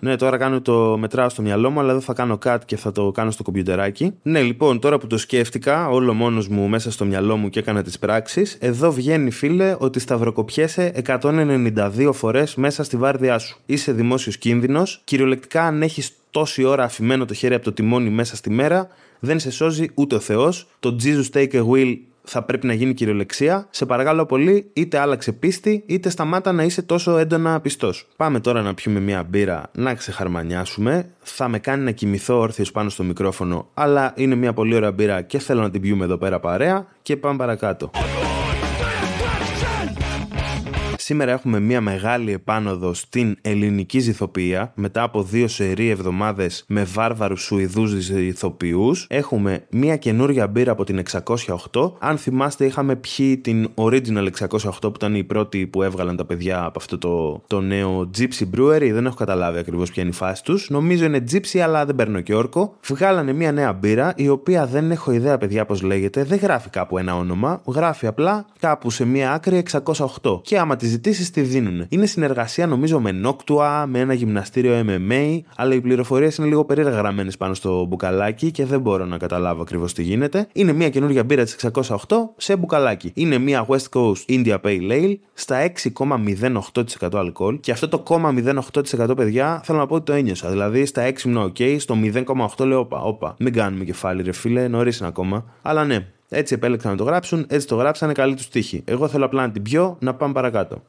Ναι, 0.00 0.16
τώρα 0.16 0.36
κάνω 0.36 0.60
το 0.60 0.96
μετράω 0.98 1.28
στο 1.28 1.42
μυαλό 1.42 1.70
μου, 1.70 1.80
αλλά 1.80 1.92
δεν 1.92 2.02
θα 2.02 2.12
κάνω 2.12 2.38
cut 2.44 2.58
και 2.64 2.76
θα 2.76 2.92
το 2.92 3.10
κάνω 3.10 3.30
στο 3.30 3.42
κομπιουτεράκι. 3.42 4.14
Ναι, 4.22 4.42
λοιπόν, 4.42 4.78
τώρα 4.78 4.98
που 4.98 5.06
το 5.06 5.18
σκέφτηκα, 5.18 5.88
όλο 5.88 6.14
μόνος 6.14 6.48
μου 6.48 6.68
μέσα 6.68 6.90
στο 6.90 7.04
μυαλό 7.04 7.36
μου 7.36 7.48
και 7.48 7.58
έκανα 7.58 7.82
τις 7.82 7.98
πράξεις, 7.98 8.56
εδώ 8.60 8.92
βγαίνει, 8.92 9.30
φίλε, 9.30 9.76
ότι 9.78 10.00
σταυροκοπιέσαι 10.00 10.92
192 11.06 12.10
φορές 12.12 12.54
μέσα 12.54 12.84
στη 12.84 12.96
βάρδιά 12.96 13.38
σου. 13.38 13.58
Είσαι 13.66 13.92
δημόσιος 13.92 14.38
κίνδυνος. 14.38 15.00
Κυριολεκτικά, 15.04 15.62
αν 15.62 15.82
έχεις 15.82 16.12
τόση 16.30 16.64
ώρα 16.64 16.84
αφημένο 16.84 17.24
το 17.24 17.34
χέρι 17.34 17.54
από 17.54 17.64
το 17.64 17.72
τιμόνι 17.72 18.10
μέσα 18.10 18.36
στη 18.36 18.50
μέρα, 18.50 18.88
δεν 19.20 19.38
σε 19.38 19.50
σώζει 19.50 19.90
ούτε 19.94 20.14
ο 20.14 20.20
Θεός. 20.20 20.66
Το 20.80 20.96
Jesus 21.02 21.36
Take 21.36 21.52
a 21.52 21.66
Wheel 21.70 21.96
θα 22.24 22.42
πρέπει 22.42 22.66
να 22.66 22.72
γίνει 22.72 22.94
κυριολεξία. 22.94 23.66
Σε 23.70 23.86
παρακαλώ 23.86 24.26
πολύ, 24.26 24.70
είτε 24.72 24.98
άλλαξε 24.98 25.32
πίστη, 25.32 25.82
είτε 25.86 26.10
σταμάτα 26.10 26.52
να 26.52 26.62
είσαι 26.62 26.82
τόσο 26.82 27.18
έντονα 27.18 27.60
πιστός. 27.60 28.08
Πάμε 28.16 28.40
τώρα 28.40 28.62
να 28.62 28.74
πιούμε 28.74 29.00
μια 29.00 29.22
μπύρα, 29.22 29.70
να 29.72 29.94
ξεχαρμανιάσουμε. 29.94 31.10
Θα 31.22 31.48
με 31.48 31.58
κάνει 31.58 31.84
να 31.84 31.90
κοιμηθώ 31.90 32.38
όρθιος 32.38 32.70
πάνω 32.72 32.88
στο 32.88 33.02
μικρόφωνο, 33.02 33.68
αλλά 33.74 34.12
είναι 34.16 34.34
μια 34.34 34.52
πολύ 34.52 34.74
ωραία 34.74 34.92
μπύρα 34.92 35.22
και 35.22 35.38
θέλω 35.38 35.60
να 35.60 35.70
την 35.70 35.80
πιούμε 35.80 36.04
εδώ 36.04 36.16
πέρα 36.16 36.40
παρέα 36.40 36.86
και 37.02 37.16
πάμε 37.16 37.36
παρακάτω. 37.36 37.90
Σήμερα 41.06 41.32
έχουμε 41.32 41.60
μια 41.60 41.80
μεγάλη 41.80 42.32
επάνωδο 42.32 42.94
στην 42.94 43.36
ελληνική 43.42 43.98
ζηθοποιία 43.98 44.72
μετά 44.74 45.02
από 45.02 45.22
δύο 45.22 45.48
σερή 45.48 45.88
εβδομάδες 45.88 46.64
με 46.68 46.84
βάρβαρους 46.84 47.42
Σουηδούς 47.42 48.08
ηθοποιού. 48.08 48.90
Έχουμε 49.08 49.66
μια 49.70 49.96
καινούρια 49.96 50.46
μπύρα 50.46 50.72
από 50.72 50.84
την 50.84 51.02
608. 51.72 51.92
Αν 51.98 52.18
θυμάστε, 52.18 52.64
είχαμε 52.64 52.96
πιει 52.96 53.38
την 53.38 53.68
Original 53.74 54.28
608 54.38 54.70
που 54.80 54.92
ήταν 54.94 55.14
η 55.14 55.24
πρώτη 55.24 55.66
που 55.66 55.82
έβγαλαν 55.82 56.16
τα 56.16 56.24
παιδιά 56.24 56.64
από 56.64 56.78
αυτό 56.78 56.98
το, 56.98 57.42
το 57.46 57.60
νέο 57.60 58.10
Gypsy 58.18 58.58
Brewery. 58.58 58.90
Δεν 58.92 59.06
έχω 59.06 59.16
καταλάβει 59.16 59.58
ακριβώς 59.58 59.90
ποια 59.90 60.02
είναι 60.02 60.12
η 60.12 60.16
φάση 60.16 60.42
τους. 60.42 60.70
Νομίζω 60.70 61.04
είναι 61.04 61.24
Gypsy, 61.32 61.58
αλλά 61.58 61.84
δεν 61.84 61.94
παίρνω 61.94 62.20
και 62.20 62.34
όρκο. 62.34 62.76
Βγάλανε 62.88 63.32
μια 63.32 63.52
νέα 63.52 63.72
μπύρα 63.72 64.12
η 64.16 64.28
οποία 64.28 64.66
δεν 64.66 64.90
έχω 64.90 65.12
ιδέα, 65.12 65.38
παιδιά, 65.38 65.64
πώς 65.64 65.82
λέγεται. 65.82 66.24
Δεν 66.24 66.38
γράφει 66.38 66.68
κάπου 66.68 66.98
ένα 66.98 67.16
όνομα. 67.16 67.62
Γράφει 67.66 68.06
απλά 68.06 68.46
κάπου 68.58 68.90
σε 68.90 69.04
μια 69.04 69.32
άκρη 69.32 69.62
608. 70.22 70.40
Και 70.42 70.58
άμα 70.58 70.76
τη 70.76 70.93
ζητήσει, 70.94 71.32
τη 71.32 71.40
δίνουν. 71.40 71.86
Είναι 71.88 72.06
συνεργασία 72.06 72.66
νομίζω 72.66 73.00
με 73.00 73.20
Noctua, 73.24 73.84
με 73.86 73.98
ένα 73.98 74.12
γυμναστήριο 74.12 74.84
MMA, 74.86 75.40
αλλά 75.56 75.74
οι 75.74 75.80
πληροφορίες 75.80 76.36
είναι 76.36 76.46
λίγο 76.46 76.64
περίεργα 76.64 76.96
γραμμένες 76.96 77.36
πάνω 77.36 77.54
στο 77.54 77.84
μπουκαλάκι 77.84 78.50
και 78.50 78.64
δεν 78.64 78.80
μπορώ 78.80 79.04
να 79.04 79.18
καταλάβω 79.18 79.62
ακριβώς 79.62 79.92
τι 79.92 80.02
γίνεται. 80.02 80.48
Είναι 80.52 80.72
μια 80.72 80.88
καινούργια 80.88 81.24
μπύρα 81.24 81.44
της 81.44 81.56
608 81.72 81.96
σε 82.36 82.56
μπουκαλάκι. 82.56 83.10
Είναι 83.14 83.38
μια 83.38 83.66
West 83.68 83.88
Coast 83.92 84.24
India 84.28 84.56
Pale 84.60 84.90
Ale 84.90 85.14
στα 85.32 85.72
6,08% 85.92 87.08
αλκοόλ 87.12 87.60
και 87.60 87.72
αυτό 87.72 87.88
το 87.88 88.02
0,08% 88.08 89.16
παιδιά 89.16 89.60
θέλω 89.64 89.78
να 89.78 89.86
πω 89.86 89.94
ότι 89.94 90.04
το 90.04 90.12
ένιωσα. 90.12 90.50
Δηλαδή 90.50 90.86
στα 90.86 91.08
6 91.08 91.24
είναι 91.24 91.44
ok, 91.44 91.76
στο 91.78 91.96
0,8 92.56 92.66
λέω 92.66 92.78
όπα, 92.78 93.00
όπα. 93.00 93.34
Μην 93.38 93.52
κάνουμε 93.52 93.84
κεφάλι 93.84 94.22
ρε 94.22 94.32
φίλε, 94.32 94.68
νωρίς 94.68 95.02
ακόμα. 95.02 95.44
Αλλά 95.62 95.84
ναι, 95.84 96.06
έτσι 96.28 96.54
επέλεξαν 96.54 96.90
να 96.90 96.96
το 96.96 97.04
γράψουν, 97.04 97.46
έτσι 97.48 97.66
το 97.66 97.76
γράψανε, 97.76 98.12
καλή 98.12 98.34
τους 98.34 98.48
τύχη. 98.48 98.82
Εγώ 98.84 99.08
θέλω 99.08 99.24
απλά 99.24 99.46
να 99.46 99.52
την 99.52 99.62
πιω, 99.62 99.96
να 100.00 100.14
πάμε 100.14 100.32
παρακάτω. 100.32 100.82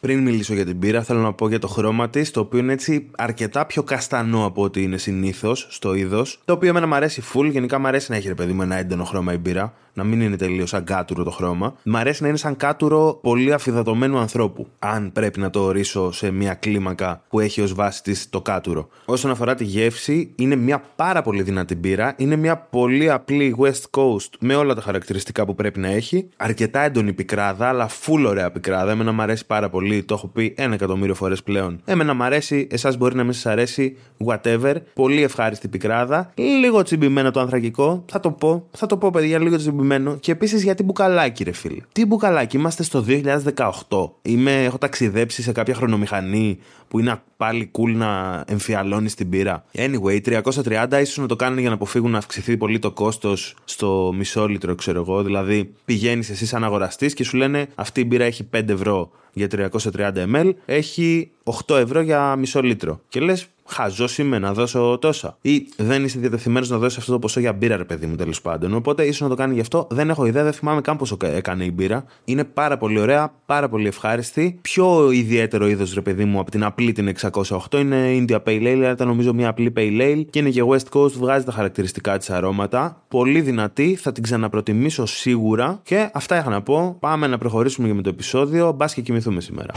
Πριν 0.00 0.22
μιλήσω 0.22 0.54
για 0.54 0.64
την 0.64 0.78
πύρα, 0.78 1.02
θέλω 1.02 1.20
να 1.20 1.32
πω 1.32 1.48
για 1.48 1.58
το 1.58 1.68
χρώμα 1.68 2.10
της, 2.10 2.30
το 2.30 2.40
οποίο 2.40 2.58
είναι 2.58 2.72
έτσι 2.72 3.10
αρκετά 3.16 3.66
πιο 3.66 3.82
καστανό 3.82 4.44
από 4.44 4.62
ό,τι 4.62 4.82
είναι 4.82 4.96
συνήθως 4.96 5.66
στο 5.70 5.94
είδος. 5.94 6.40
Το 6.44 6.52
οποίο 6.52 6.68
εμένα 6.68 6.86
μου 6.86 6.94
αρέσει 6.94 7.22
full, 7.34 7.50
γενικά 7.50 7.78
μου 7.78 7.86
αρέσει 7.86 8.10
να 8.10 8.16
έχει 8.16 8.28
ρε 8.28 8.34
παιδί 8.34 8.52
μου 8.52 8.62
ένα 8.62 8.76
έντονο 8.76 9.04
χρώμα 9.04 9.32
η 9.32 9.36
μπύρα 9.36 9.74
να 9.92 10.04
μην 10.04 10.20
είναι 10.20 10.36
τελείως 10.36 10.68
σαν 10.68 10.84
κάτουρο 10.84 11.22
το 11.24 11.30
χρώμα. 11.30 11.74
Μ' 11.82 11.96
αρέσει 11.96 12.22
να 12.22 12.28
είναι 12.28 12.36
σαν 12.36 12.56
κάτουρο 12.56 13.18
πολύ 13.22 13.52
αφιδατωμένου 13.52 14.18
ανθρώπου. 14.18 14.66
Αν 14.78 15.12
πρέπει 15.12 15.40
να 15.40 15.50
το 15.50 15.60
ορίσω 15.60 16.12
σε 16.12 16.30
μια 16.30 16.54
κλίμακα 16.54 17.22
που 17.28 17.40
έχει 17.40 17.60
ως 17.60 17.74
βάση 17.74 18.02
της 18.02 18.28
το 18.30 18.40
κάτουρο. 18.40 18.88
Όσον 19.04 19.30
αφορά 19.30 19.54
τη 19.54 19.64
γεύση, 19.64 20.32
είναι 20.36 20.56
μια 20.56 20.82
πάρα 20.96 21.22
πολύ 21.22 21.42
δυνατή 21.42 21.74
μπύρα. 21.74 22.14
Είναι 22.16 22.36
μια 22.36 22.56
πολύ 22.56 23.10
απλή 23.10 23.56
West 23.58 23.98
Coast 23.98 24.28
με 24.40 24.54
όλα 24.54 24.74
τα 24.74 24.80
χαρακτηριστικά 24.80 25.44
που 25.44 25.54
πρέπει 25.54 25.80
να 25.80 25.88
έχει. 25.88 26.28
Αρκετά 26.36 26.80
έντονη 26.80 27.12
πικράδα, 27.12 27.68
αλλά 27.68 27.88
full 27.88 28.24
ωραία 28.26 28.50
πικράδα. 28.50 28.90
Εμένα 28.90 29.12
μου 29.12 29.22
αρέσει 29.22 29.46
πάρα 29.46 29.68
πολύ. 29.68 30.02
Το 30.02 30.14
έχω 30.14 30.26
πει 30.26 30.54
ένα 30.56 30.74
εκατομμύριο 30.74 31.14
φορές 31.14 31.42
πλέον. 31.42 31.80
Εμένα 31.84 32.14
μου 32.14 32.22
αρέσει, 32.22 32.66
εσάς 32.70 32.96
μπορεί 32.96 33.14
να 33.14 33.24
μην 33.24 33.32
σας 33.32 33.46
αρέσει, 33.46 33.96
whatever. 34.24 34.74
Πολύ 34.94 35.22
ευχάριστη 35.22 35.68
πικράδα. 35.68 36.32
Λίγο 36.34 36.82
τσιμπημένο 36.82 37.30
το 37.30 37.40
ανθρακικό. 37.40 38.04
Θα 38.06 38.20
το 38.20 38.30
πω, 38.30 38.66
θα 38.70 38.86
το 38.86 38.96
πω, 38.96 39.10
παιδιά, 39.10 39.38
λίγο 39.38 39.56
τσιμπημένο 39.56 39.79
και 40.20 40.32
επίσης 40.32 40.62
γιατί 40.62 40.82
μπουκαλάκι, 40.82 41.44
ρε 41.44 41.52
φίλε. 41.52 41.80
Τι 41.92 42.06
μπουκαλάκι, 42.06 42.56
είμαστε 42.56 42.82
στο 42.82 43.04
2018. 43.08 44.10
Είμαι, 44.22 44.64
έχω 44.64 44.78
ταξιδέψει 44.78 45.42
σε 45.42 45.52
κάποια 45.52 45.74
χρονομηχανή 45.74 46.58
που 46.88 46.98
είναι 46.98 47.22
πάλι 47.36 47.70
cool 47.78 47.94
να 47.94 48.44
εμφιαλώνεις 48.46 49.14
την 49.14 49.28
πύρα. 49.28 49.64
Anyway, 49.74 50.20
330 50.20 51.00
ίσως 51.00 51.16
να 51.16 51.26
το 51.26 51.36
κάνουν 51.36 51.58
για 51.58 51.68
να 51.68 51.74
αποφύγουν 51.74 52.10
να 52.10 52.18
αυξηθεί 52.18 52.56
πολύ 52.56 52.78
το 52.78 52.90
κόστος 52.90 53.56
στο 53.64 54.12
μισό 54.16 54.46
λίτρο, 54.46 54.74
ξέρω 54.74 55.00
εγώ. 55.00 55.22
Δηλαδή, 55.22 55.72
πηγαίνεις 55.84 56.30
εσύ 56.30 56.46
σαν 56.46 56.64
αγοραστής 56.64 57.14
και 57.14 57.24
σου 57.24 57.36
λένε 57.36 57.66
αυτή 57.74 58.00
η 58.00 58.04
μπύρα 58.06 58.24
έχει 58.24 58.48
5 58.54 58.68
ευρώ 58.68 59.10
για 59.32 59.48
330 59.92 60.12
ml, 60.34 60.52
έχει 60.64 61.30
8 61.66 61.76
ευρώ 61.76 62.00
για 62.00 62.36
μισό 62.36 62.62
λίτρο. 62.62 63.00
Και 63.08 63.20
λες, 63.20 63.46
χαζό 63.70 64.04
είμαι 64.18 64.38
να 64.38 64.52
δώσω 64.52 64.98
τόσα. 65.00 65.36
Ή 65.40 65.68
δεν 65.76 66.04
είσαι 66.04 66.18
διατεθειμένος 66.18 66.68
να 66.68 66.78
δώσεις 66.78 66.98
αυτό 66.98 67.12
το 67.12 67.18
ποσό 67.18 67.40
για 67.40 67.52
μπύρα, 67.52 67.76
ρε 67.76 67.84
παιδί 67.84 68.06
μου, 68.06 68.16
τέλος 68.16 68.40
πάντων. 68.40 68.74
Οπότε 68.74 69.04
ίσως 69.04 69.20
να 69.20 69.28
το 69.28 69.34
κάνει 69.34 69.54
γι' 69.54 69.60
αυτό. 69.60 69.86
Δεν 69.90 70.10
έχω 70.10 70.26
ιδέα, 70.26 70.42
δεν 70.42 70.52
θυμάμαι 70.52 70.80
καν 70.80 70.96
πόσο 70.96 71.16
έκανε 71.20 71.64
η 71.64 71.70
μπύρα. 71.74 72.04
Είναι 72.24 72.44
πάρα 72.44 72.76
πολύ 72.76 73.00
ωραία, 73.00 73.32
πάρα 73.46 73.68
πολύ 73.68 73.86
ευχάριστη. 73.86 74.58
Πιο 74.60 75.10
ιδιαίτερο 75.10 75.68
είδος, 75.68 75.94
ρε 75.94 76.00
παιδί 76.00 76.24
μου, 76.24 76.40
από 76.40 76.50
την 76.50 76.64
απλή 76.64 76.92
την 76.92 77.14
608 77.20 77.78
είναι 77.78 78.24
India 78.26 78.38
Pale 78.44 78.62
Ale, 78.62 78.66
αλλά 78.66 78.90
ήταν 78.90 79.06
νομίζω 79.06 79.34
μια 79.34 79.48
απλή 79.48 79.72
Pale 79.76 80.00
Ale 80.00 80.24
και 80.30 80.38
είναι 80.38 80.50
και 80.50 80.64
West 80.68 80.98
Coast, 80.98 81.12
βγάζει 81.12 81.44
τα 81.44 81.52
χαρακτηριστικά 81.52 82.18
της 82.18 82.30
αρώματα. 82.30 83.02
Πολύ 83.08 83.40
δυνατή, 83.40 83.94
θα 83.94 84.12
την 84.12 84.22
ξαναπροτιμήσω 84.22 85.06
σίγουρα. 85.06 85.80
Και 85.82 86.10
αυτά 86.12 86.38
είχα 86.38 86.50
να 86.50 86.62
πω. 86.62 86.96
Πάμε 87.00 87.26
να 87.26 87.38
προχωρήσουμε 87.38 87.88
και 87.88 87.94
με 87.94 88.02
το 88.02 88.08
επεισόδιο. 88.08 88.72
Μπας 88.72 88.94
και 88.94 89.00
κοιμηθούμε 89.00 89.40
σήμερα. 89.40 89.72